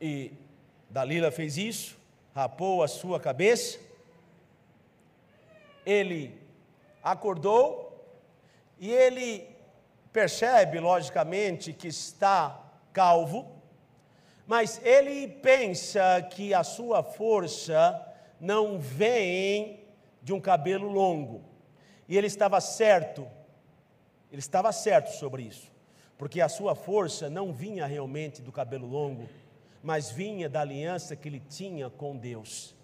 E 0.00 0.32
Dalila 0.90 1.30
fez 1.30 1.56
isso, 1.56 1.98
rapou 2.34 2.82
a 2.82 2.88
sua 2.88 3.18
cabeça. 3.18 3.78
Ele 5.84 6.38
acordou 7.02 7.86
e 8.78 8.90
ele 8.90 9.48
percebe, 10.12 10.78
logicamente, 10.80 11.72
que 11.72 11.88
está 11.88 12.60
calvo, 12.92 13.50
mas 14.46 14.80
ele 14.84 15.28
pensa 15.28 16.22
que 16.30 16.52
a 16.52 16.62
sua 16.62 17.02
força 17.02 18.02
não 18.40 18.78
vem 18.78 19.85
de 20.26 20.32
um 20.32 20.40
cabelo 20.40 20.88
longo. 20.88 21.44
E 22.08 22.18
ele 22.18 22.26
estava 22.26 22.60
certo, 22.60 23.28
ele 24.28 24.40
estava 24.40 24.72
certo 24.72 25.14
sobre 25.14 25.44
isso, 25.44 25.70
porque 26.18 26.40
a 26.40 26.48
sua 26.48 26.74
força 26.74 27.30
não 27.30 27.52
vinha 27.52 27.86
realmente 27.86 28.42
do 28.42 28.50
cabelo 28.50 28.88
longo, 28.88 29.28
mas 29.84 30.10
vinha 30.10 30.48
da 30.48 30.62
aliança 30.62 31.14
que 31.14 31.28
ele 31.28 31.38
tinha 31.38 31.88
com 31.88 32.16
Deus. 32.16 32.74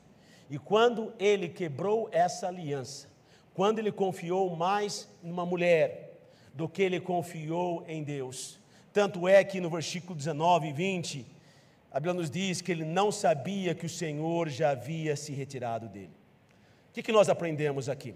E 0.48 0.56
quando 0.56 1.12
ele 1.18 1.48
quebrou 1.48 2.08
essa 2.12 2.46
aliança, 2.46 3.08
quando 3.54 3.80
ele 3.80 3.90
confiou 3.90 4.54
mais 4.54 5.08
numa 5.20 5.44
mulher, 5.44 6.12
do 6.54 6.68
que 6.68 6.80
ele 6.80 7.00
confiou 7.00 7.84
em 7.88 8.04
Deus. 8.04 8.60
Tanto 8.92 9.26
é 9.26 9.42
que 9.42 9.60
no 9.60 9.68
versículo 9.68 10.14
19 10.14 10.68
e 10.68 10.72
20, 10.72 11.26
a 11.90 11.98
Bíblia 11.98 12.14
nos 12.14 12.30
diz 12.30 12.60
que 12.60 12.70
ele 12.70 12.84
não 12.84 13.10
sabia 13.10 13.74
que 13.74 13.86
o 13.86 13.88
Senhor 13.88 14.48
já 14.48 14.70
havia 14.70 15.16
se 15.16 15.32
retirado 15.32 15.88
dele. 15.88 16.21
O 16.92 16.94
que, 16.94 17.02
que 17.02 17.10
nós 17.10 17.30
aprendemos 17.30 17.88
aqui? 17.88 18.14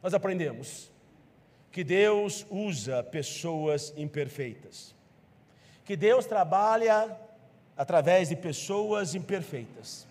Nós 0.00 0.14
aprendemos 0.14 0.88
que 1.72 1.82
Deus 1.82 2.46
usa 2.48 3.02
pessoas 3.02 3.92
imperfeitas, 3.96 4.94
que 5.84 5.96
Deus 5.96 6.24
trabalha 6.24 7.18
através 7.76 8.28
de 8.28 8.36
pessoas 8.36 9.16
imperfeitas. 9.16 10.06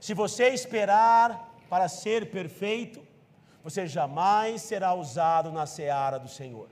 Se 0.00 0.14
você 0.14 0.48
esperar 0.48 1.54
para 1.68 1.88
ser 1.88 2.30
perfeito, 2.30 3.06
você 3.62 3.86
jamais 3.86 4.62
será 4.62 4.94
usado 4.94 5.52
na 5.52 5.66
seara 5.66 6.16
do 6.16 6.28
Senhor. 6.28 6.68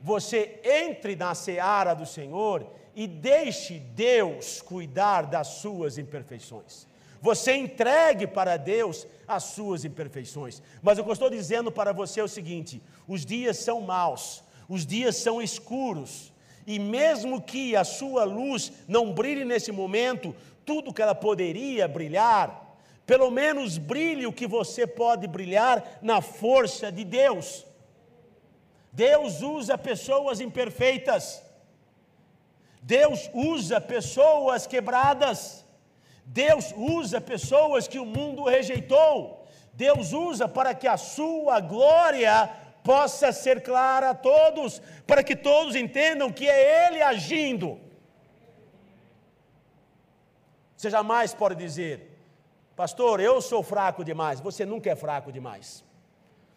Você 0.00 0.58
entre 0.64 1.14
na 1.14 1.34
seara 1.34 1.92
do 1.92 2.06
Senhor 2.06 2.66
e 2.94 3.06
deixe 3.06 3.78
Deus 3.78 4.62
cuidar 4.62 5.26
das 5.26 5.48
suas 5.48 5.98
imperfeições. 5.98 6.90
Você 7.22 7.54
entregue 7.54 8.26
para 8.26 8.56
Deus 8.56 9.06
as 9.28 9.44
suas 9.44 9.84
imperfeições. 9.84 10.60
Mas 10.82 10.98
o 10.98 11.04
que 11.04 11.08
eu 11.08 11.12
estou 11.12 11.30
dizendo 11.30 11.70
para 11.70 11.92
você 11.92 12.18
é 12.18 12.24
o 12.24 12.28
seguinte: 12.28 12.82
os 13.06 13.24
dias 13.24 13.58
são 13.58 13.80
maus, 13.80 14.42
os 14.68 14.84
dias 14.84 15.16
são 15.16 15.40
escuros, 15.40 16.32
e 16.66 16.80
mesmo 16.80 17.40
que 17.40 17.76
a 17.76 17.84
sua 17.84 18.24
luz 18.24 18.72
não 18.88 19.12
brilhe 19.14 19.44
nesse 19.44 19.70
momento, 19.70 20.34
tudo 20.66 20.92
que 20.92 21.00
ela 21.00 21.14
poderia 21.14 21.86
brilhar, 21.86 22.76
pelo 23.06 23.30
menos 23.30 23.78
brilhe 23.78 24.26
o 24.26 24.32
que 24.32 24.48
você 24.48 24.84
pode 24.84 25.28
brilhar 25.28 26.00
na 26.02 26.20
força 26.20 26.90
de 26.90 27.04
Deus. 27.04 27.64
Deus 28.92 29.42
usa 29.42 29.78
pessoas 29.78 30.40
imperfeitas. 30.40 31.40
Deus 32.82 33.30
usa 33.32 33.80
pessoas 33.80 34.66
quebradas. 34.66 35.61
Deus 36.24 36.72
usa 36.76 37.20
pessoas 37.20 37.86
que 37.88 37.98
o 37.98 38.06
mundo 38.06 38.44
rejeitou. 38.44 39.46
Deus 39.72 40.12
usa 40.12 40.48
para 40.48 40.74
que 40.74 40.86
a 40.86 40.96
sua 40.96 41.60
glória 41.60 42.50
possa 42.84 43.32
ser 43.32 43.62
clara 43.62 44.10
a 44.10 44.14
todos, 44.14 44.80
para 45.06 45.22
que 45.22 45.36
todos 45.36 45.74
entendam 45.74 46.32
que 46.32 46.48
é 46.48 46.86
Ele 46.86 47.02
agindo. 47.02 47.78
Você 50.76 50.90
jamais 50.90 51.32
pode 51.32 51.54
dizer, 51.54 52.12
Pastor, 52.74 53.20
eu 53.20 53.40
sou 53.40 53.62
fraco 53.62 54.04
demais. 54.04 54.40
Você 54.40 54.64
nunca 54.64 54.90
é 54.90 54.96
fraco 54.96 55.30
demais. 55.30 55.84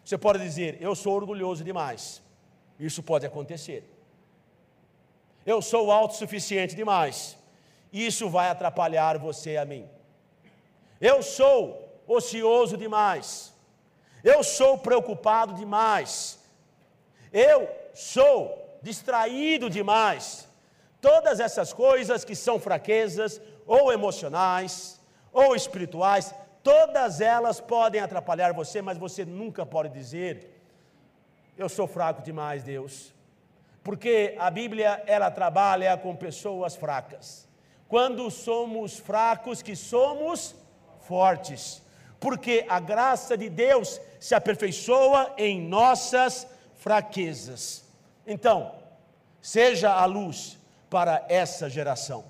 Você 0.04 0.18
pode 0.18 0.40
dizer, 0.40 0.78
eu 0.82 0.96
sou 0.96 1.14
orgulhoso 1.14 1.64
demais. 1.64 2.22
Isso 2.80 3.04
pode 3.04 3.26
acontecer. 3.26 3.84
Eu 5.46 5.62
sou 5.62 5.92
autossuficiente 5.92 6.76
demais. 6.76 7.38
Isso 7.96 8.30
vai 8.30 8.50
atrapalhar 8.50 9.18
você 9.18 9.56
a 9.56 9.64
mim. 9.64 9.88
Eu 11.00 11.24
sou 11.24 11.62
ocioso 12.06 12.76
demais. 12.76 13.54
Eu 14.22 14.44
sou 14.44 14.78
preocupado 14.78 15.54
demais. 15.54 16.38
Eu 17.32 17.70
sou 17.94 18.78
distraído 18.82 19.70
demais. 19.70 20.46
Todas 21.00 21.40
essas 21.40 21.72
coisas 21.72 22.26
que 22.26 22.36
são 22.36 22.60
fraquezas 22.60 23.40
ou 23.66 23.94
emocionais, 23.94 25.00
ou 25.32 25.56
espirituais, 25.56 26.36
todas 26.62 27.22
elas 27.22 27.62
podem 27.62 28.02
atrapalhar 28.02 28.52
você, 28.52 28.82
mas 28.82 28.98
você 28.98 29.24
nunca 29.24 29.66
pode 29.66 29.88
dizer: 29.88 30.34
Eu 31.58 31.70
sou 31.70 31.88
fraco 31.88 32.22
demais, 32.22 32.62
Deus. 32.62 33.14
Porque 33.82 34.36
a 34.38 34.52
Bíblia, 34.52 35.02
ela 35.08 35.32
trabalha 35.32 35.96
com 35.98 36.14
pessoas 36.14 36.76
fracas. 36.76 37.46
Quando 37.88 38.30
somos 38.32 38.98
fracos, 38.98 39.62
que 39.62 39.76
somos 39.76 40.56
fortes. 41.02 41.82
Porque 42.20 42.66
a 42.68 42.80
graça 42.80 43.38
de 43.38 43.50
Deus 43.50 44.02
se 44.20 44.34
aperfeiçoa 44.34 45.34
em 45.38 45.62
nossas 45.62 46.48
fraquezas. 46.76 47.84
Então, 48.26 48.72
seja 49.42 49.92
a 49.92 50.06
luz 50.06 50.58
para 50.90 51.24
essa 51.30 51.70
geração. 51.70 52.26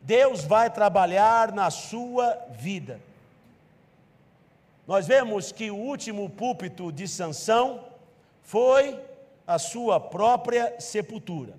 Deus 0.00 0.44
vai 0.44 0.70
trabalhar 0.70 1.52
na 1.52 1.70
sua 1.70 2.38
vida. 2.50 3.00
Nós 4.86 5.06
vemos 5.06 5.50
que 5.50 5.70
o 5.70 5.76
último 5.76 6.28
púlpito 6.28 6.92
de 6.92 7.08
Sansão 7.08 7.84
foi 8.42 9.00
a 9.46 9.58
sua 9.58 9.98
própria 9.98 10.78
sepultura. 10.78 11.54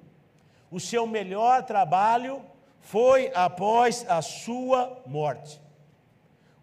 O 0.72 0.80
seu 0.80 1.08
melhor 1.08 1.64
trabalho 1.64 2.42
foi 2.86 3.32
após 3.34 4.06
a 4.08 4.22
sua 4.22 5.02
morte. 5.08 5.60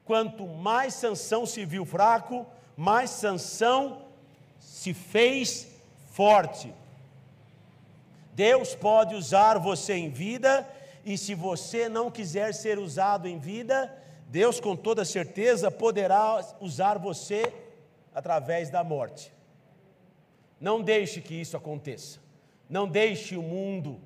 Quanto 0.05 0.47
mais 0.47 0.95
Sansão 0.95 1.45
se 1.45 1.65
viu 1.65 1.85
fraco, 1.85 2.47
mais 2.77 3.11
Sansão 3.11 4.03
se 4.61 4.95
fez 4.95 5.67
forte. 6.13 6.73
Deus 8.35 8.73
pode 8.73 9.17
usar 9.17 9.59
você 9.59 9.95
em 9.95 10.11
vida 10.11 10.69
e 11.05 11.19
se 11.19 11.35
você 11.35 11.89
não 11.89 12.09
quiser 12.09 12.55
ser 12.55 12.79
usado 12.79 13.27
em 13.27 13.39
vida, 13.39 13.93
Deus 14.29 14.61
com 14.61 14.77
toda 14.77 15.05
certeza 15.05 15.73
poderá 15.73 16.41
usar 16.61 16.99
você 16.99 17.53
através 18.15 18.71
da 18.71 18.85
morte. 18.85 19.33
Não 20.61 20.81
deixe 20.81 21.21
que 21.21 21.35
isso 21.35 21.57
aconteça. 21.57 22.21
Não 22.71 22.87
deixe 22.87 23.37
o 23.37 23.43
mundo 23.43 24.01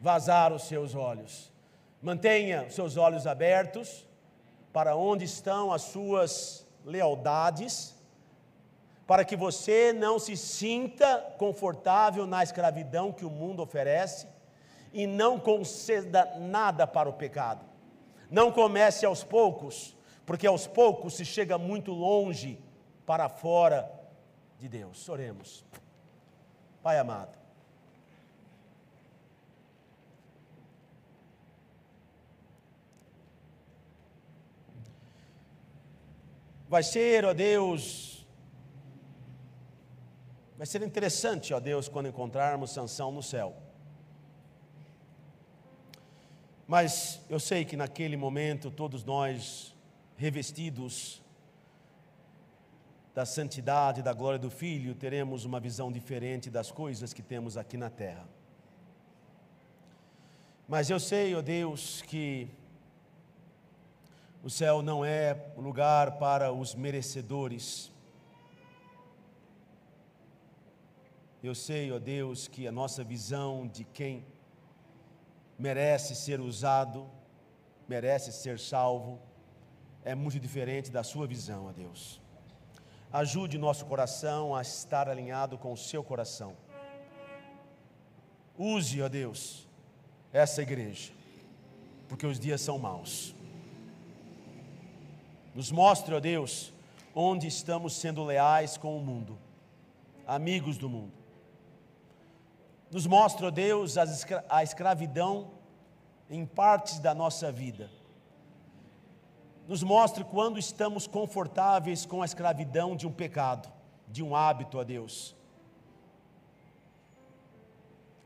vazar 0.00 0.52
os 0.52 0.62
seus 0.64 0.94
olhos. 0.94 1.52
Mantenha 2.02 2.64
os 2.68 2.74
seus 2.74 2.96
olhos 2.96 3.26
abertos 3.26 4.06
para 4.72 4.94
onde 4.94 5.24
estão 5.24 5.72
as 5.72 5.82
suas 5.82 6.66
lealdades, 6.84 7.96
para 9.06 9.24
que 9.24 9.36
você 9.36 9.92
não 9.92 10.18
se 10.18 10.36
sinta 10.36 11.34
confortável 11.38 12.26
na 12.26 12.42
escravidão 12.42 13.12
que 13.12 13.24
o 13.24 13.30
mundo 13.30 13.62
oferece 13.62 14.28
e 14.92 15.06
não 15.06 15.38
conceda 15.38 16.36
nada 16.38 16.86
para 16.86 17.08
o 17.08 17.12
pecado. 17.12 17.64
Não 18.30 18.50
comece 18.50 19.06
aos 19.06 19.22
poucos, 19.22 19.96
porque 20.24 20.46
aos 20.46 20.66
poucos 20.66 21.14
se 21.14 21.24
chega 21.24 21.56
muito 21.56 21.92
longe 21.92 22.58
para 23.04 23.28
fora 23.28 23.90
de 24.58 24.68
Deus. 24.68 25.08
Oremos. 25.08 25.64
Pai 26.82 26.98
amado, 26.98 27.36
vai 36.68 36.82
ser, 36.82 37.24
ó 37.24 37.32
Deus, 37.32 38.26
vai 40.56 40.66
ser 40.66 40.82
interessante, 40.82 41.54
ó 41.54 41.60
Deus, 41.60 41.88
quando 41.88 42.08
encontrarmos 42.08 42.72
Sansão 42.72 43.12
no 43.12 43.22
céu. 43.22 43.56
Mas 46.66 47.20
eu 47.30 47.38
sei 47.38 47.64
que 47.64 47.76
naquele 47.76 48.16
momento 48.16 48.70
todos 48.70 49.04
nós, 49.04 49.74
revestidos 50.16 51.22
da 53.14 53.24
santidade, 53.24 54.02
da 54.02 54.12
glória 54.12 54.38
do 54.38 54.50
Filho, 54.50 54.94
teremos 54.94 55.44
uma 55.44 55.60
visão 55.60 55.92
diferente 55.92 56.50
das 56.50 56.70
coisas 56.70 57.12
que 57.12 57.22
temos 57.22 57.56
aqui 57.56 57.76
na 57.76 57.88
terra. 57.88 58.28
Mas 60.68 60.90
eu 60.90 60.98
sei, 60.98 61.34
ó 61.36 61.40
Deus, 61.40 62.02
que 62.02 62.50
o 64.46 64.50
céu 64.50 64.80
não 64.80 65.04
é 65.04 65.36
lugar 65.56 66.18
para 66.18 66.52
os 66.52 66.72
merecedores. 66.72 67.90
Eu 71.42 71.52
sei, 71.52 71.90
ó 71.90 71.98
Deus, 71.98 72.46
que 72.46 72.64
a 72.64 72.70
nossa 72.70 73.02
visão 73.02 73.66
de 73.66 73.82
quem 73.82 74.24
merece 75.58 76.14
ser 76.14 76.38
usado, 76.40 77.10
merece 77.88 78.30
ser 78.30 78.60
salvo, 78.60 79.18
é 80.04 80.14
muito 80.14 80.38
diferente 80.38 80.92
da 80.92 81.02
sua 81.02 81.26
visão, 81.26 81.66
ó 81.66 81.72
Deus. 81.72 82.20
Ajude 83.12 83.58
nosso 83.58 83.84
coração 83.84 84.54
a 84.54 84.62
estar 84.62 85.08
alinhado 85.08 85.58
com 85.58 85.72
o 85.72 85.76
seu 85.76 86.04
coração. 86.04 86.56
Use, 88.56 89.02
ó 89.02 89.08
Deus, 89.08 89.66
essa 90.32 90.62
igreja, 90.62 91.12
porque 92.06 92.28
os 92.28 92.38
dias 92.38 92.60
são 92.60 92.78
maus. 92.78 93.34
Nos 95.56 95.72
mostre, 95.72 96.14
ó 96.14 96.20
Deus, 96.20 96.70
onde 97.14 97.46
estamos 97.46 97.94
sendo 97.94 98.22
leais 98.22 98.76
com 98.76 98.94
o 98.94 99.00
mundo, 99.00 99.38
amigos 100.26 100.76
do 100.76 100.86
mundo. 100.86 101.14
Nos 102.90 103.06
mostre, 103.06 103.46
ó 103.46 103.50
Deus, 103.50 103.94
a 104.50 104.62
escravidão 104.62 105.52
em 106.28 106.44
partes 106.44 106.98
da 106.98 107.14
nossa 107.14 107.50
vida. 107.50 107.90
Nos 109.66 109.82
mostre 109.82 110.24
quando 110.24 110.58
estamos 110.58 111.06
confortáveis 111.06 112.04
com 112.04 112.20
a 112.20 112.26
escravidão 112.26 112.94
de 112.94 113.06
um 113.06 113.12
pecado, 113.12 113.72
de 114.06 114.22
um 114.22 114.36
hábito, 114.36 114.76
ó 114.76 114.84
Deus. 114.84 115.34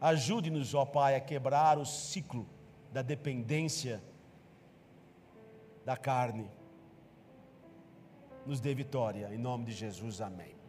Ajude-nos, 0.00 0.74
ó 0.74 0.84
Pai, 0.84 1.14
a 1.14 1.20
quebrar 1.20 1.78
o 1.78 1.86
ciclo 1.86 2.44
da 2.92 3.02
dependência 3.02 4.02
da 5.84 5.96
carne 5.96 6.50
nos 8.46 8.60
dê 8.60 8.74
vitória. 8.74 9.32
Em 9.32 9.38
nome 9.38 9.64
de 9.64 9.72
Jesus, 9.72 10.20
amém. 10.20 10.59